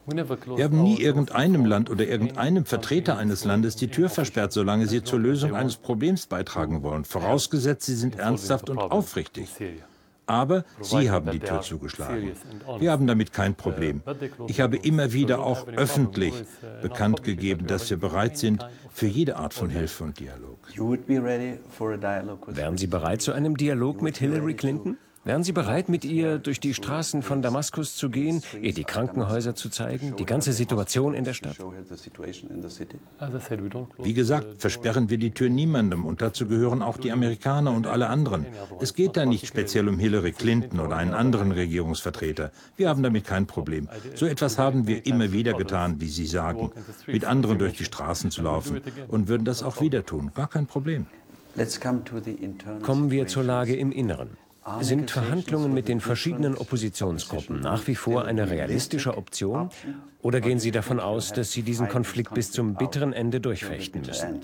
Wir 0.05 0.65
haben 0.65 0.83
nie 0.83 0.99
irgendeinem 0.99 1.65
Land 1.65 1.89
oder 1.89 2.05
irgendeinem 2.05 2.65
Vertreter 2.65 3.17
eines 3.17 3.45
Landes 3.45 3.77
die 3.77 3.87
Tür 3.87 4.09
versperrt, 4.09 4.51
solange 4.51 4.87
sie 4.87 5.01
zur 5.01 5.19
Lösung 5.19 5.55
eines 5.55 5.77
Problems 5.77 6.27
beitragen 6.27 6.83
wollen, 6.83 7.05
vorausgesetzt 7.05 7.85
sie 7.85 7.95
sind 7.95 8.19
ernsthaft 8.19 8.69
und 8.69 8.79
aufrichtig. 8.79 9.47
Aber 10.25 10.63
Sie 10.81 11.11
haben 11.11 11.31
die 11.31 11.39
Tür 11.39 11.61
zugeschlagen. 11.61 12.31
Wir 12.79 12.91
haben 12.91 13.07
damit 13.07 13.33
kein 13.33 13.55
Problem. 13.55 14.01
Ich 14.47 14.61
habe 14.61 14.77
immer 14.77 15.11
wieder 15.13 15.43
auch 15.43 15.67
öffentlich 15.67 16.33
bekannt 16.81 17.23
gegeben, 17.23 17.67
dass 17.67 17.89
wir 17.89 17.97
bereit 17.97 18.37
sind 18.37 18.65
für 18.91 19.07
jede 19.07 19.35
Art 19.35 19.53
von 19.53 19.69
Hilfe 19.69 20.03
und 20.05 20.19
Dialog. 20.19 20.59
Wären 22.47 22.77
Sie 22.77 22.87
bereit 22.87 23.21
zu 23.21 23.31
einem 23.33 23.57
Dialog 23.57 24.01
mit 24.01 24.17
Hillary 24.17 24.53
Clinton? 24.53 24.97
Wären 25.25 25.43
Sie 25.43 25.53
bereit, 25.53 25.87
mit 25.87 26.03
ihr 26.03 26.37
durch 26.37 26.59
die 26.59 26.73
Straßen 26.73 27.21
von 27.21 27.41
Damaskus 27.41 27.95
zu 27.95 28.09
gehen, 28.09 28.43
ihr 28.61 28.73
die 28.73 28.83
Krankenhäuser 28.83 29.55
zu 29.55 29.69
zeigen, 29.69 30.17
die 30.17 30.25
ganze 30.25 30.51
Situation 30.51 31.13
in 31.13 31.23
der 31.23 31.33
Stadt? 31.33 31.57
Wie 33.99 34.13
gesagt, 34.13 34.61
versperren 34.61 35.09
wir 35.09 35.17
die 35.17 35.31
Tür 35.31 35.49
niemandem 35.49 36.05
und 36.05 36.21
dazu 36.21 36.45
gehören 36.45 36.81
auch 36.81 36.97
die 36.97 37.13
Amerikaner 37.13 37.71
und 37.71 37.87
alle 37.87 38.07
anderen. 38.07 38.45
Es 38.81 38.95
geht 38.95 39.15
da 39.15 39.25
nicht 39.25 39.47
speziell 39.47 39.87
um 39.87 39.97
Hillary 39.97 40.33
Clinton 40.33 40.81
oder 40.81 40.97
einen 40.97 41.13
anderen 41.13 41.53
Regierungsvertreter. 41.53 42.51
Wir 42.75 42.89
haben 42.89 43.01
damit 43.01 43.23
kein 43.23 43.45
Problem. 43.45 43.87
So 44.15 44.25
etwas 44.25 44.57
haben 44.57 44.87
wir 44.87 45.05
immer 45.05 45.31
wieder 45.31 45.53
getan, 45.53 46.01
wie 46.01 46.09
Sie 46.09 46.25
sagen, 46.25 46.71
mit 47.07 47.23
anderen 47.23 47.59
durch 47.59 47.77
die 47.77 47.85
Straßen 47.85 48.29
zu 48.29 48.41
laufen 48.41 48.81
und 49.07 49.29
würden 49.29 49.45
das 49.45 49.63
auch 49.63 49.79
wieder 49.79 50.05
tun. 50.05 50.31
Gar 50.35 50.49
kein 50.49 50.67
Problem. 50.67 51.05
Kommen 52.81 53.11
wir 53.11 53.27
zur 53.27 53.43
Lage 53.43 53.75
im 53.75 53.91
Inneren. 53.93 54.42
Sind 54.79 55.11
Verhandlungen 55.11 55.73
mit 55.73 55.87
den 55.87 55.99
verschiedenen 55.99 56.55
Oppositionsgruppen 56.55 57.59
nach 57.59 57.85
wie 57.87 57.95
vor 57.95 58.25
eine 58.25 58.49
realistische 58.49 59.17
Option? 59.17 59.69
Oder 60.21 60.39
gehen 60.39 60.59
Sie 60.59 60.71
davon 60.71 60.99
aus, 60.99 61.33
dass 61.33 61.51
Sie 61.51 61.63
diesen 61.63 61.89
Konflikt 61.89 62.33
bis 62.33 62.51
zum 62.51 62.75
bitteren 62.75 63.11
Ende 63.11 63.41
durchfechten 63.41 64.01
müssen? 64.01 64.39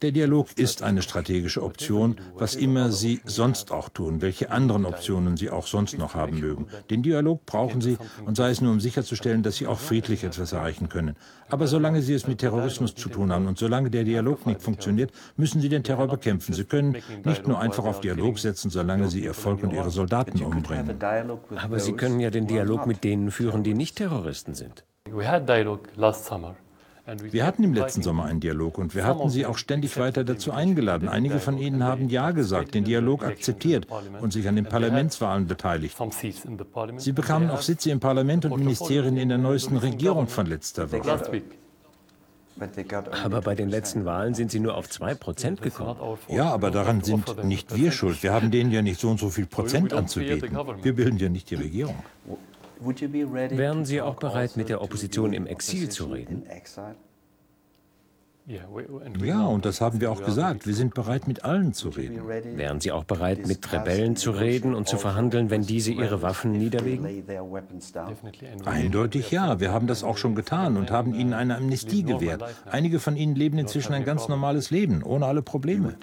Der 0.00 0.12
Dialog 0.12 0.56
ist 0.56 0.84
eine 0.84 1.02
strategische 1.02 1.60
Option, 1.60 2.16
was 2.36 2.54
immer 2.54 2.92
Sie 2.92 3.20
sonst 3.24 3.72
auch 3.72 3.88
tun, 3.88 4.22
welche 4.22 4.52
anderen 4.52 4.86
Optionen 4.86 5.36
Sie 5.36 5.50
auch 5.50 5.66
sonst 5.66 5.98
noch 5.98 6.14
haben 6.14 6.38
mögen. 6.38 6.68
Den 6.88 7.02
Dialog 7.02 7.44
brauchen 7.46 7.80
Sie, 7.80 7.98
und 8.24 8.36
sei 8.36 8.50
es 8.50 8.60
nur, 8.60 8.70
um 8.70 8.78
sicherzustellen, 8.78 9.42
dass 9.42 9.56
Sie 9.56 9.66
auch 9.66 9.80
friedlich 9.80 10.22
etwas 10.22 10.52
erreichen 10.52 10.88
können. 10.88 11.16
Aber 11.48 11.66
solange 11.66 12.00
Sie 12.00 12.14
es 12.14 12.28
mit 12.28 12.38
Terrorismus 12.38 12.94
zu 12.94 13.08
tun 13.08 13.32
haben 13.32 13.48
und 13.48 13.58
solange 13.58 13.90
der 13.90 14.04
Dialog 14.04 14.46
nicht 14.46 14.62
funktioniert, 14.62 15.10
müssen 15.36 15.60
Sie 15.60 15.68
den 15.68 15.82
Terror 15.82 16.06
bekämpfen. 16.06 16.54
Sie 16.54 16.64
können 16.64 16.96
nicht 17.24 17.48
nur 17.48 17.58
einfach 17.58 17.84
auf 17.84 18.00
Dialog 18.00 18.38
setzen, 18.38 18.70
solange 18.70 19.08
Sie 19.08 19.24
Ihr 19.24 19.34
Volk 19.34 19.64
und 19.64 19.72
Ihre 19.72 19.90
Soldaten 19.90 20.40
umbringen. 20.44 20.96
Aber 21.56 21.80
Sie 21.80 21.94
können 21.94 22.20
ja 22.20 22.30
den 22.30 22.46
Dialog 22.46 22.86
mit 22.86 23.02
denen 23.02 23.32
führen, 23.32 23.64
die 23.64 23.74
nicht 23.74 23.96
Terroristen 23.96 24.54
sind. 24.54 24.84
We 25.10 25.26
had 25.26 25.48
dialogue 25.48 25.88
last 25.96 26.26
summer. 26.26 26.54
Wir 27.30 27.46
hatten 27.46 27.64
im 27.64 27.72
letzten 27.72 28.02
Sommer 28.02 28.24
einen 28.26 28.40
Dialog 28.40 28.76
und 28.76 28.94
wir 28.94 29.04
hatten 29.04 29.30
Sie 29.30 29.46
auch 29.46 29.56
ständig 29.56 29.96
weiter 29.98 30.24
dazu 30.24 30.52
eingeladen. 30.52 31.08
Einige 31.08 31.38
von 31.38 31.56
Ihnen 31.56 31.82
haben 31.82 32.08
Ja 32.08 32.32
gesagt, 32.32 32.74
den 32.74 32.84
Dialog 32.84 33.24
akzeptiert 33.24 33.86
und 34.20 34.32
sich 34.32 34.46
an 34.46 34.56
den 34.56 34.66
Parlamentswahlen 34.66 35.46
beteiligt. 35.46 35.96
Sie 36.98 37.12
bekamen 37.12 37.50
auch 37.50 37.62
Sitze 37.62 37.90
im 37.90 38.00
Parlament 38.00 38.44
und 38.44 38.58
Ministerien 38.58 39.16
in 39.16 39.30
der 39.30 39.38
neuesten 39.38 39.78
Regierung 39.78 40.28
von 40.28 40.46
letzter 40.46 40.92
Woche. 40.92 41.42
Aber 43.24 43.40
bei 43.40 43.54
den 43.54 43.68
letzten 43.68 44.04
Wahlen 44.04 44.34
sind 44.34 44.50
Sie 44.50 44.60
nur 44.60 44.76
auf 44.76 44.88
2% 44.88 45.60
gekommen. 45.60 46.18
Ja, 46.28 46.50
aber 46.50 46.70
daran 46.70 47.02
sind 47.02 47.44
nicht 47.44 47.74
wir 47.76 47.92
schuld. 47.92 48.22
Wir 48.22 48.32
haben 48.32 48.50
denen 48.50 48.70
ja 48.70 48.82
nicht 48.82 49.00
so 49.00 49.08
und 49.08 49.20
so 49.20 49.30
viel 49.30 49.46
Prozent 49.46 49.92
anzubieten. 49.92 50.56
Wir 50.82 50.94
bilden 50.94 51.18
ja 51.18 51.28
nicht 51.28 51.50
die 51.50 51.54
Regierung. 51.54 51.96
Wären 52.80 53.84
Sie 53.84 54.00
auch 54.00 54.16
bereit, 54.16 54.56
mit 54.56 54.68
der 54.68 54.82
Opposition 54.82 55.32
im 55.32 55.46
Exil 55.46 55.88
zu 55.88 56.06
reden? 56.06 56.44
Ja, 58.48 59.46
und 59.46 59.66
das 59.66 59.82
haben 59.82 60.00
wir 60.00 60.10
auch 60.10 60.24
gesagt. 60.24 60.66
Wir 60.66 60.74
sind 60.74 60.94
bereit, 60.94 61.28
mit 61.28 61.44
allen 61.44 61.74
zu 61.74 61.90
reden. 61.90 62.26
Wären 62.26 62.80
Sie 62.80 62.92
auch 62.92 63.04
bereit, 63.04 63.46
mit 63.46 63.70
Rebellen 63.70 64.16
zu 64.16 64.30
reden 64.30 64.74
und 64.74 64.88
zu 64.88 64.96
verhandeln, 64.96 65.50
wenn 65.50 65.62
diese 65.62 65.92
ihre 65.92 66.22
Waffen 66.22 66.52
niederlegen? 66.52 67.06
Eindeutig 68.64 69.30
ja. 69.30 69.60
Wir 69.60 69.70
haben 69.70 69.86
das 69.86 70.02
auch 70.02 70.16
schon 70.16 70.34
getan 70.34 70.78
und 70.78 70.90
haben 70.90 71.14
ihnen 71.14 71.34
eine 71.34 71.58
Amnestie 71.58 72.04
gewährt. 72.04 72.42
Einige 72.70 73.00
von 73.00 73.16
ihnen 73.16 73.34
leben 73.34 73.58
inzwischen 73.58 73.92
ein 73.92 74.04
ganz 74.04 74.28
normales 74.28 74.70
Leben, 74.70 75.02
ohne 75.02 75.26
alle 75.26 75.42
Probleme. 75.42 75.96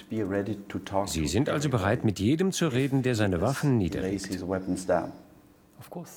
Sie 1.08 1.28
sind 1.28 1.50
also 1.50 1.70
bereit, 1.70 2.06
mit 2.06 2.20
jedem 2.20 2.52
zu 2.52 2.68
reden, 2.68 3.02
der 3.02 3.16
seine 3.16 3.42
Waffen 3.42 3.80
niederlegt. 3.80 4.30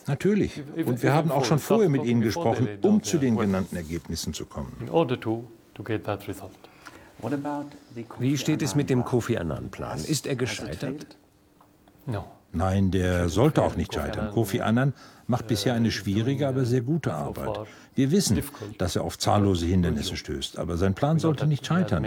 Natürlich. 0.07 0.63
Und 0.77 1.03
wir 1.03 1.13
haben 1.13 1.31
auch 1.31 1.45
schon 1.45 1.59
vorher 1.59 1.89
mit 1.89 2.05
Ihnen 2.05 2.21
gesprochen, 2.21 2.69
um 2.83 3.03
zu 3.03 3.19
den 3.19 3.37
genannten 3.37 3.77
Ergebnissen 3.77 4.33
zu 4.33 4.47
kommen. 4.47 4.89
Wie 8.19 8.39
steht 8.39 8.63
es 8.63 8.75
mit 8.75 8.91
dem 8.91 9.05
Kofi 9.05 9.37
Annan-Plan? 9.37 9.99
Ist 9.99 10.27
er 10.27 10.37
gescheitert? 10.37 11.17
Nein, 12.53 12.91
der 12.91 13.29
sollte 13.29 13.63
auch 13.63 13.77
nicht 13.77 13.93
scheitern. 13.93 14.31
Kofi 14.33 14.61
Annan 14.61 14.95
macht 15.27 15.47
bisher 15.49 15.75
eine 15.75 15.91
schwierige, 15.91 16.49
aber 16.49 16.65
sehr 16.65 16.81
gute 16.81 17.13
Arbeit. 17.13 17.67
Wir 17.95 18.11
wissen, 18.11 18.43
dass 18.79 18.97
er 18.97 19.05
auf 19.05 19.19
zahllose 19.19 19.67
Hindernisse 19.67 20.17
stößt, 20.17 20.59
aber 20.59 20.77
sein 20.77 20.95
Plan 20.95 21.19
sollte 21.19 21.47
nicht 21.47 21.67
scheitern. 21.67 22.07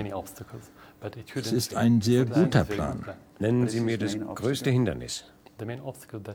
Es 1.36 1.52
ist 1.52 1.76
ein 1.76 2.02
sehr 2.02 2.26
guter 2.26 2.64
Plan. 2.64 3.06
Nennen 3.40 3.68
Sie 3.68 3.82
mir 3.82 3.98
das 3.98 4.18
größte 4.18 4.72
Hindernis. 4.72 5.26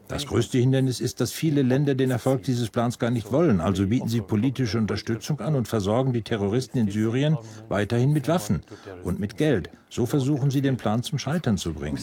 Das 0.08 0.26
größte 0.26 0.58
Hindernis 0.58 1.00
ist, 1.00 1.20
dass 1.20 1.32
viele 1.32 1.62
Länder 1.62 1.94
den 1.94 2.10
Erfolg 2.10 2.42
dieses 2.44 2.70
Plans 2.70 2.98
gar 2.98 3.10
nicht 3.10 3.32
wollen. 3.32 3.60
Also 3.60 3.86
bieten 3.86 4.08
sie 4.08 4.20
politische 4.20 4.78
Unterstützung 4.78 5.40
an 5.40 5.54
und 5.54 5.68
versorgen 5.68 6.12
die 6.12 6.22
Terroristen 6.22 6.78
in 6.78 6.90
Syrien 6.90 7.36
weiterhin 7.68 8.12
mit 8.12 8.28
Waffen 8.28 8.62
und 9.02 9.18
mit 9.20 9.36
Geld. 9.36 9.70
So 9.90 10.06
versuchen 10.06 10.50
sie, 10.50 10.62
den 10.62 10.76
Plan 10.76 11.02
zum 11.02 11.18
Scheitern 11.18 11.58
zu 11.58 11.72
bringen. 11.72 11.98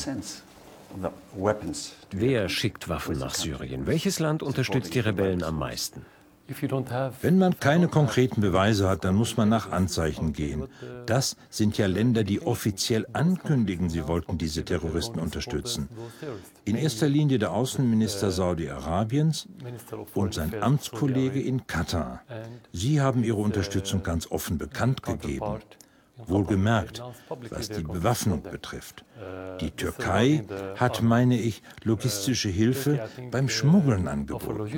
Wer 2.12 2.50
schickt 2.50 2.90
Waffen 2.90 3.18
nach 3.18 3.34
Syrien? 3.34 3.88
Welches 3.88 4.20
Land 4.20 4.44
unterstützt 4.44 4.94
die 4.94 5.00
Rebellen 5.00 5.44
am 5.44 5.58
meisten? 5.58 6.06
Wenn 7.22 7.38
man 7.38 7.58
keine 7.60 7.88
konkreten 7.88 8.42
Beweise 8.42 8.90
hat, 8.90 9.06
dann 9.06 9.16
muss 9.16 9.38
man 9.38 9.48
nach 9.48 9.72
Anzeichen 9.72 10.34
gehen. 10.34 10.68
Das 11.06 11.38
sind 11.50 11.78
ja 11.78 11.88
Länder, 11.88 12.24
die 12.24 12.42
offiziell 12.42 13.08
ankündigen, 13.14 13.90
sie 13.90 14.08
wollten 14.08 14.38
diese 14.38 14.66
Terroristen 14.66 15.20
unterstützen. 15.20 15.88
In 16.66 16.76
erster 16.76 17.08
Linie 17.08 17.40
der 17.40 17.52
Außenminister 17.54 18.32
Saudi-Arabiens 18.32 19.48
und 20.14 20.34
sein 20.34 20.62
Amtskollege 20.62 21.42
in 21.42 21.66
Katar. 21.66 22.22
Sie 22.74 23.00
haben 23.00 23.24
ihre 23.24 23.40
Unterstützung 23.40 24.04
ganz 24.04 24.30
offen 24.30 24.58
bekannt 24.58 25.02
gegeben. 25.02 25.60
Wohlgemerkt, 26.28 27.02
was 27.50 27.70
die 27.70 27.82
Bewaffnung 27.84 28.44
betrifft. 28.44 29.04
Die 29.62 29.72
Türkei 29.72 30.44
hat, 30.76 31.02
meine 31.02 31.40
ich, 31.40 31.64
logistische 31.84 32.50
Hilfe 32.50 33.10
beim 33.32 33.50
Schmuggeln 33.50 34.08
angeboten. 34.08 34.70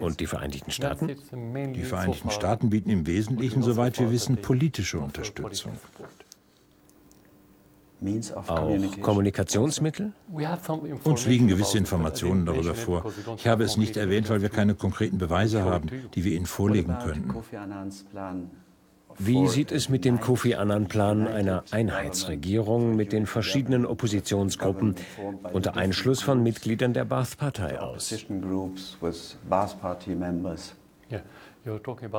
Und 0.00 0.20
die 0.20 0.26
Vereinigten 0.26 0.70
Staaten? 0.70 1.08
Die 1.74 1.82
Vereinigten 1.82 2.30
Staaten 2.30 2.70
bieten 2.70 2.90
im 2.90 3.06
Wesentlichen, 3.06 3.62
soweit 3.62 3.98
wir 4.00 4.10
wissen, 4.10 4.38
politische 4.38 4.98
Unterstützung. 4.98 5.72
Auch 8.46 9.00
Kommunikationsmittel? 9.00 10.12
Uns 11.04 11.26
liegen 11.26 11.48
gewisse 11.48 11.78
Informationen 11.78 12.46
darüber 12.46 12.74
vor. 12.74 13.12
Ich 13.36 13.46
habe 13.46 13.64
es 13.64 13.76
nicht 13.76 13.96
erwähnt, 13.96 14.28
weil 14.30 14.42
wir 14.42 14.48
keine 14.48 14.74
konkreten 14.74 15.18
Beweise 15.18 15.64
haben, 15.64 15.88
die 16.14 16.24
wir 16.24 16.32
Ihnen 16.32 16.46
vorlegen 16.46 16.96
könnten. 17.02 17.34
Wie 19.18 19.46
sieht 19.48 19.72
es 19.72 19.88
mit 19.88 20.04
dem 20.04 20.20
Kofi 20.20 20.54
Annan-Plan 20.54 21.26
einer 21.26 21.64
Einheitsregierung 21.70 22.96
mit 22.96 23.12
den 23.12 23.26
verschiedenen 23.26 23.86
Oppositionsgruppen 23.86 24.96
unter 25.52 25.76
Einschluss 25.76 26.22
von 26.22 26.42
Mitgliedern 26.42 26.92
der 26.92 27.04
Baath-Partei 27.04 27.80
aus? 27.80 28.14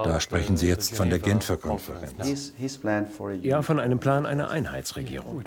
Da 0.03 0.19
sprechen 0.19 0.57
Sie 0.57 0.67
jetzt 0.67 0.93
von 0.95 1.09
der 1.09 1.19
Genfer 1.19 1.55
Konferenz. 1.55 2.53
Ja, 3.41 3.61
von 3.61 3.79
einem 3.79 3.99
Plan 3.99 4.25
einer 4.25 4.49
Einheitsregierung. 4.49 5.41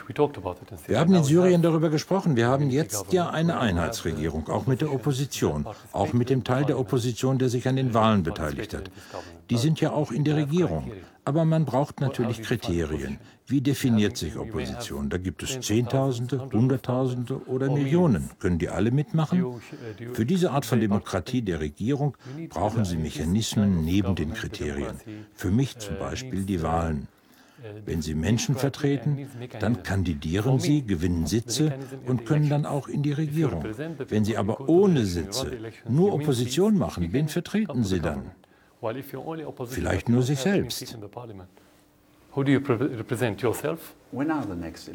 Wir 0.86 0.98
haben 0.98 1.14
in 1.14 1.24
Syrien 1.24 1.60
darüber 1.60 1.90
gesprochen. 1.90 2.34
Wir 2.34 2.48
haben 2.48 2.70
jetzt 2.70 3.12
ja 3.12 3.28
eine 3.28 3.60
Einheitsregierung, 3.60 4.48
auch 4.48 4.66
mit 4.66 4.80
der 4.80 4.92
Opposition, 4.92 5.66
auch 5.92 6.14
mit 6.14 6.30
dem 6.30 6.44
Teil 6.44 6.64
der 6.64 6.78
Opposition, 6.78 7.38
der 7.38 7.50
sich 7.50 7.68
an 7.68 7.76
den 7.76 7.92
Wahlen 7.92 8.22
beteiligt 8.22 8.72
hat. 8.72 8.90
Die 9.50 9.58
sind 9.58 9.80
ja 9.82 9.90
auch 9.92 10.12
in 10.12 10.24
der 10.24 10.36
Regierung. 10.36 10.90
Aber 11.24 11.44
man 11.44 11.64
braucht 11.64 12.00
natürlich 12.00 12.42
Kriterien. 12.42 13.18
Wie 13.46 13.60
definiert 13.60 14.16
sich 14.16 14.36
Opposition? 14.36 15.10
Da 15.10 15.18
gibt 15.18 15.42
es 15.42 15.60
Zehntausende, 15.60 16.50
Hunderttausende 16.52 17.46
oder 17.46 17.70
Millionen. 17.70 18.30
Können 18.38 18.58
die 18.58 18.68
alle 18.68 18.90
mitmachen? 18.90 19.60
Für 20.12 20.24
diese 20.24 20.50
Art 20.52 20.64
von 20.64 20.80
Demokratie 20.80 21.42
der 21.42 21.60
Regierung 21.60 22.16
brauchen 22.48 22.84
Sie 22.84 22.96
Mechanismen 22.96 23.84
neben 23.84 24.14
den 24.14 24.34
Kriterien. 24.34 24.96
Für 25.34 25.50
mich 25.50 25.78
zum 25.78 25.98
Beispiel 25.98 26.44
die 26.44 26.62
Wahlen. 26.62 27.08
Wenn 27.84 28.00
Sie 28.00 28.14
Menschen 28.14 28.54
vertreten, 28.54 29.28
dann 29.60 29.82
kandidieren 29.82 30.58
Sie, 30.58 30.82
gewinnen 30.82 31.26
Sitze 31.26 31.74
und 32.06 32.24
können 32.24 32.48
dann 32.48 32.64
auch 32.64 32.88
in 32.88 33.02
die 33.02 33.12
Regierung. 33.12 33.64
Wenn 34.08 34.24
Sie 34.24 34.36
aber 34.36 34.68
ohne 34.68 35.04
Sitze 35.04 35.58
nur 35.88 36.14
Opposition 36.14 36.78
machen, 36.78 37.12
wen 37.12 37.28
vertreten 37.28 37.84
Sie 37.84 38.00
dann? 38.00 38.30
Vielleicht 39.66 40.08
nur 40.08 40.22
sich 40.22 40.38
selbst. 40.38 40.96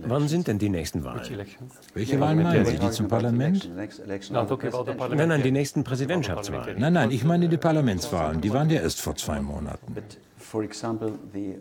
Wann 0.08 0.27
sind 0.27 0.48
denn 0.48 0.58
die 0.58 0.70
nächsten 0.70 1.04
Wahlen? 1.04 1.48
Welche 1.94 2.20
Wahlen 2.20 2.44
meinen 2.44 2.65
Sie? 2.65 2.80
Die 2.80 2.92
zum 2.92 3.08
Parlament? 3.08 3.70
Nein, 3.75 5.30
nein, 5.30 5.44
die 5.44 5.51
nächsten 5.51 5.84
Präsidentschaftswahlen. 5.84 6.80
Nein, 6.80 6.94
nein, 6.94 7.12
ich 7.12 7.24
meine 7.25 7.50
die 7.50 7.58
Parlamentswahlen. 7.58 8.39
Die 8.42 8.54
waren 8.54 8.70
ja 8.70 8.82
erst 8.82 9.01
vor 9.01 9.15
zwei 9.15 9.42
Monaten. 9.42 9.96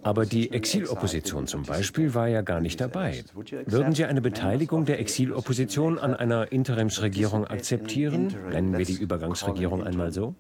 Aber 0.03 0.27
die 0.27 0.51
Exilopposition 0.51 1.47
zum 1.47 1.63
Beispiel 1.63 2.15
war 2.15 2.29
ja 2.29 2.43
gar 2.43 2.61
nicht 2.61 2.81
dabei. 2.81 3.25
Würden 3.67 3.95
Sie 3.95 4.05
eine 4.05 4.21
Beteiligung 4.21 4.85
der 4.85 5.01
Exilopposition 5.01 5.99
an 5.99 6.15
einer 6.15 6.53
Interimsregierung 6.53 7.47
akzeptieren? 7.47 8.35
Nennen 8.51 8.77
wir 8.77 8.85
die 8.85 8.95
Übergangsregierung 8.95 9.85
einmal 9.85 10.13
so? 10.13 10.35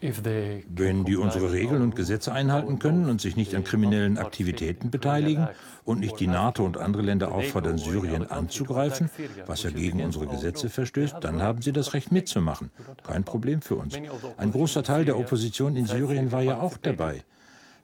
Wenn 0.00 1.04
die 1.04 1.16
unsere 1.16 1.52
Regeln 1.52 1.82
und 1.82 1.96
Gesetze 1.96 2.32
einhalten 2.32 2.78
können 2.78 3.08
und 3.08 3.20
sich 3.20 3.36
nicht 3.36 3.54
an 3.54 3.64
kriminellen 3.64 4.18
Aktivitäten 4.18 4.90
beteiligen 4.90 5.48
und 5.84 6.00
nicht 6.00 6.18
die 6.20 6.26
NATO 6.26 6.64
und 6.64 6.76
andere 6.76 7.02
Länder 7.02 7.32
auffordern, 7.32 7.78
Syrien 7.78 8.28
anzugreifen, 8.30 9.10
was 9.46 9.62
ja 9.62 9.70
gegen 9.70 10.02
unsere 10.02 10.26
Gesetze 10.26 10.68
verstößt, 10.68 11.16
dann 11.20 11.42
haben 11.42 11.62
sie 11.62 11.72
das 11.72 11.94
Recht 11.94 12.12
mitzumachen. 12.12 12.70
Kein 13.06 13.24
Problem 13.24 13.62
für 13.62 13.76
uns. 13.76 13.94
Ein 14.36 14.52
großer 14.52 14.82
Teil 14.82 15.04
der 15.04 15.18
Opposition 15.18 15.76
in 15.76 15.86
Syrien 15.86 16.32
war 16.32 16.42
ja 16.42 16.60
auch 16.60 16.76
dabei. 16.76 17.22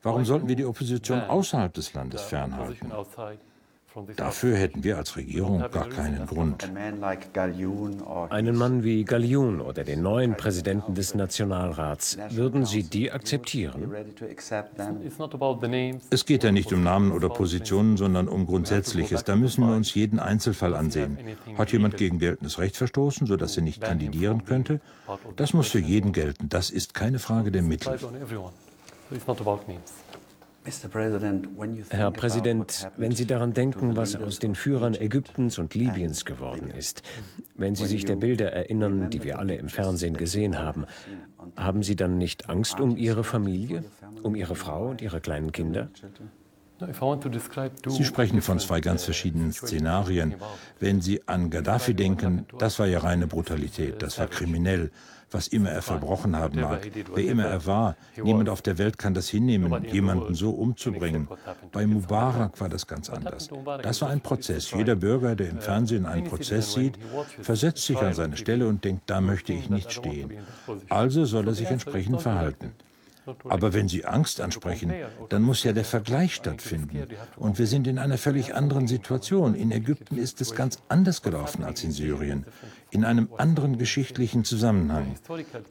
Warum 0.05 0.25
sollten 0.25 0.49
wir 0.49 0.57
die 0.57 0.67
Opposition 0.67 1.21
außerhalb 1.23 1.73
des 1.73 1.93
Landes 1.95 2.23
fernhalten? 2.23 2.93
Dafür 4.17 4.57
hätten 4.57 4.83
wir 4.83 4.97
als 4.99 5.17
Regierung 5.17 5.61
gar 5.71 5.89
keinen 5.89 6.27
Grund. 6.27 6.69
Einen 8.29 8.57
Mann 8.57 8.83
wie 8.83 9.05
Gallion 9.05 9.61
oder 9.61 9.85
den 9.85 10.03
neuen 10.03 10.37
Präsidenten 10.37 10.95
des 10.95 11.15
Nationalrats, 11.15 12.19
würden 12.31 12.67
Sie 12.67 12.83
die 12.83 13.13
akzeptieren? 13.13 13.95
Es 16.11 16.27
geht 16.27 16.43
ja 16.43 16.51
nicht 16.51 16.73
um 16.73 16.83
Namen 16.83 17.13
oder 17.13 17.29
Positionen, 17.29 17.97
sondern 17.97 18.27
um 18.27 18.47
Grundsätzliches. 18.47 19.23
Da 19.23 19.37
müssen 19.37 19.65
wir 19.65 19.77
uns 19.77 19.95
jeden 19.95 20.19
Einzelfall 20.19 20.75
ansehen. 20.75 21.17
Hat 21.57 21.71
jemand 21.71 21.97
gegen 21.97 22.19
geltendes 22.19 22.59
Recht 22.59 22.77
verstoßen, 22.77 23.29
sodass 23.29 23.57
er 23.57 23.63
nicht 23.63 23.81
kandidieren 23.81 24.45
könnte? 24.45 24.81
Das 25.37 25.55
muss 25.55 25.69
für 25.69 25.79
jeden 25.79 26.13
gelten. 26.13 26.49
Das 26.49 26.71
ist 26.71 26.95
keine 26.95 27.21
Frage 27.21 27.53
der 27.53 27.63
Mittel. 27.63 27.97
Herr 31.91 32.11
Präsident, 32.11 32.91
wenn 32.97 33.13
Sie 33.13 33.27
daran 33.27 33.53
denken, 33.53 33.97
was 33.97 34.17
aus 34.17 34.39
den 34.39 34.55
Führern 34.55 34.95
Ägyptens 34.95 35.59
und 35.59 35.75
Libyens 35.75 36.25
geworden 36.25 36.71
ist, 36.71 37.03
wenn 37.55 37.75
Sie 37.75 37.85
sich 37.85 38.07
der 38.07 38.17
Bilder 38.17 38.51
erinnern, 38.51 39.11
die 39.11 39.23
wir 39.23 39.39
alle 39.39 39.57
im 39.57 39.69
Fernsehen 39.69 40.17
gesehen 40.17 40.59
haben, 40.59 40.87
haben 41.57 41.83
Sie 41.83 41.97
dann 41.97 42.17
nicht 42.17 42.49
Angst 42.49 42.81
um 42.81 42.97
Ihre 42.97 43.25
Familie, 43.25 43.85
um 44.23 44.35
Ihre 44.35 44.55
Frau 44.55 44.89
und 44.89 45.03
Ihre 45.03 45.21
kleinen 45.21 45.53
Kinder? 45.53 45.91
Sie 47.87 48.05
sprechen 48.05 48.43
von 48.43 48.59
zwei 48.59 48.81
ganz 48.81 49.05
verschiedenen 49.05 49.53
Szenarien. 49.53 50.35
Wenn 50.81 51.01
Sie 51.01 51.27
an 51.27 51.51
Gaddafi 51.51 51.95
denken, 51.95 52.47
das 52.59 52.79
war 52.79 52.87
ja 52.87 52.99
reine 52.99 53.27
Brutalität, 53.27 54.03
das 54.03 54.19
war 54.19 54.27
kriminell, 54.27 54.91
was 55.31 55.49
immer 55.49 55.71
er 55.71 55.83
verbrochen 55.83 56.37
haben 56.37 56.61
mag, 56.61 56.89
wer 57.13 57.25
immer 57.25 57.45
er 57.45 57.67
war. 57.67 57.97
Niemand 58.23 58.49
auf 58.49 58.63
der 58.63 58.79
Welt 58.79 58.99
kann 58.99 59.15
das 59.15 59.29
hinnehmen, 59.29 59.85
jemanden 59.85 60.35
so 60.35 60.51
umzubringen. 60.51 61.29
Bei 61.73 61.87
Mubarak 61.87 62.61
war 62.61 62.69
das 62.69 62.87
ganz 62.87 63.11
anders. 63.11 63.51
Das 63.83 64.01
war 64.01 64.11
ein 64.11 64.21
Prozess. 64.21 64.71
Jeder 64.71 64.95
Bürger, 64.95 65.35
der 65.35 65.51
im 65.51 65.59
Fernsehen 65.59 66.07
einen 66.07 66.25
Prozess 66.25 66.75
sieht, 66.75 66.99
versetzt 67.41 67.85
sich 67.85 67.99
an 67.99 68.15
seine 68.15 68.37
Stelle 68.37 68.69
und 68.69 68.85
denkt, 68.85 69.03
da 69.07 69.21
möchte 69.21 69.53
ich 69.53 69.69
nicht 69.69 69.93
stehen. 69.93 70.31
Also 70.89 71.25
soll 71.25 71.49
er 71.49 71.55
sich 71.55 71.69
entsprechend 71.69 72.23
verhalten. 72.23 72.73
Aber 73.49 73.73
wenn 73.73 73.89
Sie 73.89 74.05
Angst 74.05 74.41
ansprechen, 74.41 74.93
dann 75.29 75.43
muss 75.43 75.65
ja 75.65 75.73
der 75.73 75.85
Vergleich 75.85 76.35
stattfinden. 76.35 77.07
Und 77.37 77.59
wir 77.59 77.67
sind 77.67 77.87
in 77.87 77.99
einer 77.99 78.19
völlig 78.19 78.55
anderen 78.55 78.87
Situation. 78.87 79.55
In 79.55 79.71
Ägypten 79.71 80.17
ist 80.19 80.41
es 80.41 80.55
ganz 80.55 80.79
anders 80.89 81.23
gelaufen 81.23 81.65
als 81.65 81.83
in 81.85 81.93
Syrien, 81.93 82.45
in 82.91 83.05
einem 83.05 83.29
anderen 83.37 83.79
geschichtlichen 83.79 84.45
Zusammenhang. 84.45 85.15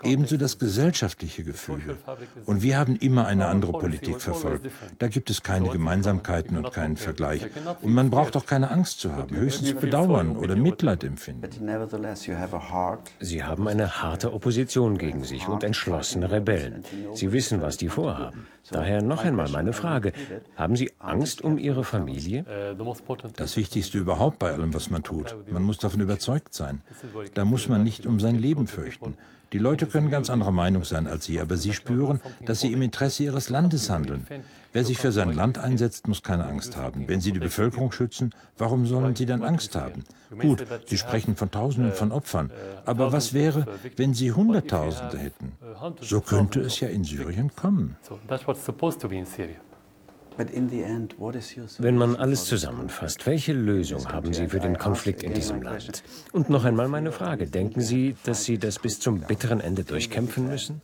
Ebenso 0.03 0.37
das 0.37 0.57
gesellschaftliche 0.57 1.43
Gefühl. 1.43 1.97
Und 2.45 2.63
wir 2.63 2.77
haben 2.77 2.95
immer 2.95 3.27
eine 3.27 3.47
andere 3.47 3.73
Politik 3.73 4.21
verfolgt. 4.21 4.69
Da 4.99 5.07
gibt 5.07 5.29
es 5.29 5.43
keine 5.43 5.69
Gemeinsamkeiten 5.69 6.57
und 6.57 6.71
keinen 6.71 6.97
Vergleich. 6.97 7.45
Und 7.81 7.93
man 7.93 8.09
braucht 8.09 8.35
auch 8.35 8.45
keine 8.45 8.71
Angst 8.71 8.99
zu 8.99 9.15
haben, 9.15 9.35
höchstens 9.35 9.73
bedauern 9.73 10.35
oder 10.37 10.55
Mitleid 10.55 11.03
empfinden. 11.03 11.49
Sie 13.19 13.43
haben 13.43 13.67
eine 13.67 14.01
harte 14.01 14.33
Opposition 14.33 14.97
gegen 14.97 15.23
sich 15.23 15.47
und 15.47 15.63
entschlossene 15.63 16.31
Rebellen. 16.31 16.83
Sie 17.13 17.31
wissen, 17.31 17.42
wissen, 17.43 17.61
was 17.61 17.77
die 17.77 17.89
vorhaben. 17.89 18.47
Daher 18.71 19.01
noch 19.01 19.23
einmal 19.25 19.49
meine 19.49 19.73
Frage. 19.73 20.13
Haben 20.55 20.75
Sie 20.77 20.91
Angst 20.99 21.41
um 21.41 21.57
Ihre 21.57 21.83
Familie? 21.83 22.45
Das 23.35 23.57
Wichtigste 23.57 23.97
überhaupt 23.97 24.39
bei 24.39 24.53
allem, 24.53 24.73
was 24.73 24.89
man 24.89 25.03
tut. 25.03 25.35
Man 25.51 25.63
muss 25.63 25.77
davon 25.77 25.99
überzeugt 25.99 26.53
sein. 26.53 26.81
Da 27.33 27.43
muss 27.43 27.67
man 27.67 27.83
nicht 27.83 28.05
um 28.05 28.19
sein 28.19 28.35
Leben 28.35 28.67
fürchten. 28.67 29.15
Die 29.51 29.59
Leute 29.59 29.85
können 29.85 30.09
ganz 30.09 30.29
anderer 30.29 30.51
Meinung 30.51 30.83
sein 30.83 31.05
als 31.05 31.25
Sie, 31.25 31.39
aber 31.39 31.57
sie 31.57 31.73
spüren, 31.73 32.21
dass 32.45 32.61
sie 32.61 32.71
im 32.71 32.81
Interesse 32.81 33.23
ihres 33.23 33.49
Landes 33.49 33.89
handeln. 33.89 34.25
Wer 34.73 34.83
sich 34.83 34.97
für 34.97 35.11
sein 35.11 35.33
Land 35.33 35.59
einsetzt, 35.59 36.07
muss 36.07 36.23
keine 36.23 36.45
Angst 36.45 36.75
haben. 36.77 37.07
Wenn 37.07 37.21
Sie 37.21 37.31
die 37.31 37.39
Bevölkerung 37.39 37.91
schützen, 37.91 38.33
warum 38.57 38.87
sollen 38.87 39.15
Sie 39.15 39.27
dann 39.27 39.43
Angst 39.43 39.75
haben? 39.75 40.03
Gut, 40.39 40.65
Sie 40.87 40.97
sprechen 40.97 41.35
von 41.35 41.51
Tausenden 41.51 41.93
von 41.93 42.11
Opfern. 42.11 42.51
Aber 42.85 43.11
was 43.11 43.33
wäre, 43.33 43.67
wenn 43.97 44.15
Sie 44.15 44.31
Hunderttausende 44.31 45.19
hätten? 45.19 45.51
So 46.01 46.21
könnte 46.21 46.61
es 46.61 46.79
ja 46.79 46.87
in 46.87 47.03
Syrien 47.03 47.55
kommen. 47.55 47.97
Wenn 51.77 51.97
man 51.97 52.15
alles 52.15 52.45
zusammenfasst, 52.45 53.27
welche 53.27 53.53
Lösung 53.53 54.11
haben 54.11 54.33
Sie 54.33 54.47
für 54.47 54.59
den 54.59 54.79
Konflikt 54.79 55.21
in 55.21 55.35
diesem 55.35 55.61
Land? 55.61 56.03
Und 56.31 56.49
noch 56.49 56.65
einmal 56.65 56.87
meine 56.87 57.11
Frage. 57.11 57.45
Denken 57.45 57.81
Sie, 57.81 58.15
dass 58.23 58.43
Sie 58.43 58.57
das 58.57 58.79
bis 58.79 58.99
zum 58.99 59.19
bitteren 59.21 59.59
Ende 59.59 59.83
durchkämpfen 59.83 60.47
müssen? 60.47 60.81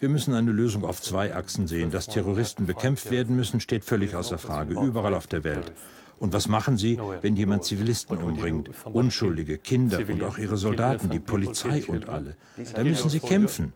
Wir 0.00 0.08
müssen 0.08 0.34
eine 0.34 0.52
Lösung 0.52 0.84
auf 0.84 1.02
zwei 1.02 1.34
Achsen 1.34 1.66
sehen. 1.66 1.90
Dass 1.90 2.06
Terroristen 2.06 2.66
bekämpft 2.66 3.10
werden 3.10 3.36
müssen, 3.36 3.60
steht 3.60 3.84
völlig 3.84 4.14
außer 4.14 4.38
Frage, 4.38 4.74
überall 4.74 5.14
auf 5.14 5.26
der 5.26 5.44
Welt. 5.44 5.72
Und 6.18 6.32
was 6.32 6.48
machen 6.48 6.78
Sie, 6.78 6.98
wenn 7.20 7.36
jemand 7.36 7.64
Zivilisten 7.64 8.16
umbringt, 8.16 8.70
Unschuldige, 8.84 9.58
Kinder 9.58 9.98
und 9.98 10.22
auch 10.22 10.38
ihre 10.38 10.56
Soldaten, 10.56 11.10
die 11.10 11.18
Polizei 11.18 11.84
und 11.86 12.08
alle? 12.08 12.36
Da 12.74 12.82
müssen 12.82 13.10
Sie 13.10 13.20
kämpfen. 13.20 13.74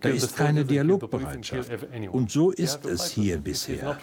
Da 0.00 0.08
ist 0.08 0.36
keine 0.36 0.64
Dialogbereitschaft. 0.64 1.70
Und 2.10 2.30
so 2.30 2.50
ist 2.50 2.86
es 2.86 3.10
hier 3.10 3.38
bisher. 3.38 3.98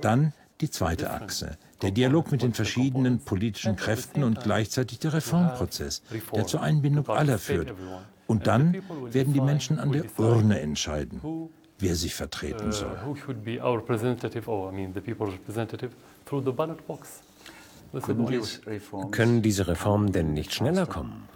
Dann 0.00 0.32
die 0.60 0.70
zweite 0.70 1.10
Achse, 1.10 1.56
der 1.82 1.92
Dialog 1.92 2.32
mit 2.32 2.42
den 2.42 2.52
verschiedenen 2.52 3.20
politischen 3.20 3.76
Kräften 3.76 4.24
und 4.24 4.42
gleichzeitig 4.42 4.98
der 4.98 5.12
Reformprozess, 5.14 6.02
der 6.34 6.46
zur 6.46 6.62
Einbindung 6.62 7.08
aller 7.08 7.38
führt. 7.38 7.72
Und 8.26 8.46
dann 8.46 8.76
werden 9.10 9.32
die 9.32 9.40
Menschen 9.40 9.78
an 9.78 9.92
der 9.92 10.04
Urne 10.18 10.60
entscheiden, 10.60 11.20
wer 11.78 11.94
sie 11.94 12.10
vertreten 12.10 12.72
soll. 12.72 12.98
Können 19.10 19.42
diese 19.42 19.66
Reformen 19.66 20.12
denn 20.12 20.34
nicht 20.34 20.54
schneller 20.54 20.86
kommen? 20.86 21.28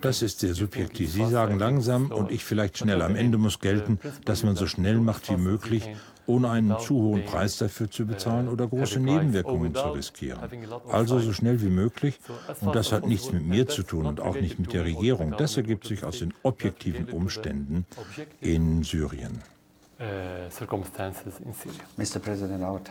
Das 0.00 0.22
ist 0.22 0.40
sehr 0.40 0.54
subjektiv. 0.54 1.10
Sie 1.10 1.26
sagen 1.26 1.58
langsam 1.58 2.10
und 2.10 2.30
ich 2.30 2.44
vielleicht 2.44 2.78
schnell. 2.78 3.02
Am 3.02 3.16
Ende 3.16 3.38
muss 3.38 3.58
gelten, 3.58 3.98
dass 4.24 4.42
man 4.42 4.56
so 4.56 4.66
schnell 4.66 4.98
macht 4.98 5.30
wie 5.30 5.36
möglich, 5.36 5.88
ohne 6.30 6.50
einen 6.50 6.78
zu 6.78 6.94
hohen 6.94 7.24
Preis 7.24 7.58
dafür 7.58 7.90
zu 7.90 8.06
bezahlen 8.06 8.48
oder 8.48 8.66
große 8.66 9.00
Nebenwirkungen 9.00 9.74
zu 9.74 9.88
riskieren. 9.90 10.40
Also 10.90 11.18
so 11.18 11.32
schnell 11.32 11.60
wie 11.60 11.68
möglich. 11.68 12.20
Und 12.60 12.74
das 12.74 12.92
hat 12.92 13.06
nichts 13.06 13.32
mit 13.32 13.44
mir 13.46 13.66
zu 13.66 13.82
tun 13.82 14.06
und 14.06 14.20
auch 14.20 14.34
nicht 14.34 14.58
mit 14.58 14.72
der 14.72 14.84
Regierung. 14.84 15.34
Das 15.36 15.56
ergibt 15.56 15.86
sich 15.86 16.04
aus 16.04 16.20
den 16.20 16.32
objektiven 16.42 17.06
Umständen 17.10 17.84
in 18.40 18.82
Syrien. 18.82 19.42
Äh, 20.00 20.48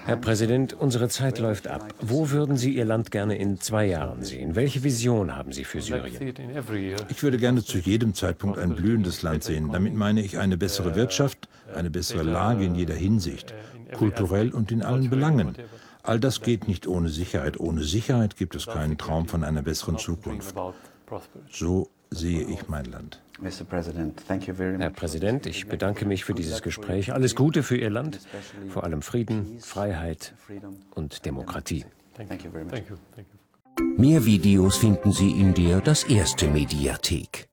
Herr 0.06 0.16
Präsident, 0.18 0.74
unsere 0.74 1.10
Zeit 1.10 1.40
läuft 1.40 1.68
ab. 1.68 1.88
Wo 2.02 2.30
würden 2.30 2.56
Sie 2.56 2.76
Ihr 2.76 2.86
Land 2.86 3.10
gerne 3.10 3.36
in 3.36 3.60
zwei 3.60 3.88
Jahren 3.88 4.24
sehen? 4.24 4.56
Welche 4.56 4.84
Vision 4.84 5.36
haben 5.36 5.52
Sie 5.52 5.64
für 5.64 5.82
Syrien? 5.82 6.36
Ich 7.10 7.24
würde 7.24 7.40
gerne 7.40 7.64
zu 7.64 7.80
jedem 7.80 8.14
Zeitpunkt 8.14 8.60
ein 8.60 8.76
blühendes 8.76 9.24
Land 9.24 9.44
sehen. 9.44 9.72
Damit 9.72 9.96
meine 9.96 10.22
ich 10.22 10.38
eine 10.38 10.56
bessere 10.56 10.94
Wirtschaft, 10.94 11.50
eine 11.74 11.90
bessere 11.90 12.22
Lage 12.22 12.66
in 12.66 12.76
jeder 12.76 12.94
Hinsicht, 12.94 13.56
kulturell 13.94 14.54
und 14.54 14.72
in 14.72 14.84
allen 14.84 15.10
Belangen. 15.10 15.56
All 16.04 16.20
das 16.20 16.42
geht 16.42 16.68
nicht 16.68 16.86
ohne 16.86 17.10
Sicherheit. 17.10 17.60
Ohne 17.60 17.82
Sicherheit 17.84 18.38
gibt 18.38 18.54
es 18.54 18.68
keinen 18.68 19.00
Traum 19.00 19.28
von 19.28 19.44
einer 19.44 19.64
besseren 19.64 19.98
Zukunft. 19.98 20.54
So 21.50 21.90
sehe 22.12 22.44
ich 22.44 22.68
mein 22.68 22.86
Land. 22.86 23.20
Herr 23.42 24.90
Präsident, 24.90 25.46
ich 25.46 25.68
bedanke 25.68 26.06
mich 26.06 26.26
für 26.26 26.34
dieses 26.34 26.62
Gespräch. 26.62 27.14
Alles 27.14 27.36
Gute 27.36 27.64
für 27.64 27.78
Ihr 27.78 27.90
Land, 27.90 28.20
vor 28.70 28.84
allem 28.84 29.02
Frieden, 29.02 29.60
Freiheit 29.60 30.34
und 30.96 31.26
Demokratie. 31.26 31.86
Mehr 33.98 34.26
Videos 34.26 34.78
finden 34.78 35.12
Sie 35.12 35.32
in 35.32 35.54
der 35.54 35.82
Das 35.82 36.04
Erste 36.04 36.48
Mediathek. 36.48 37.49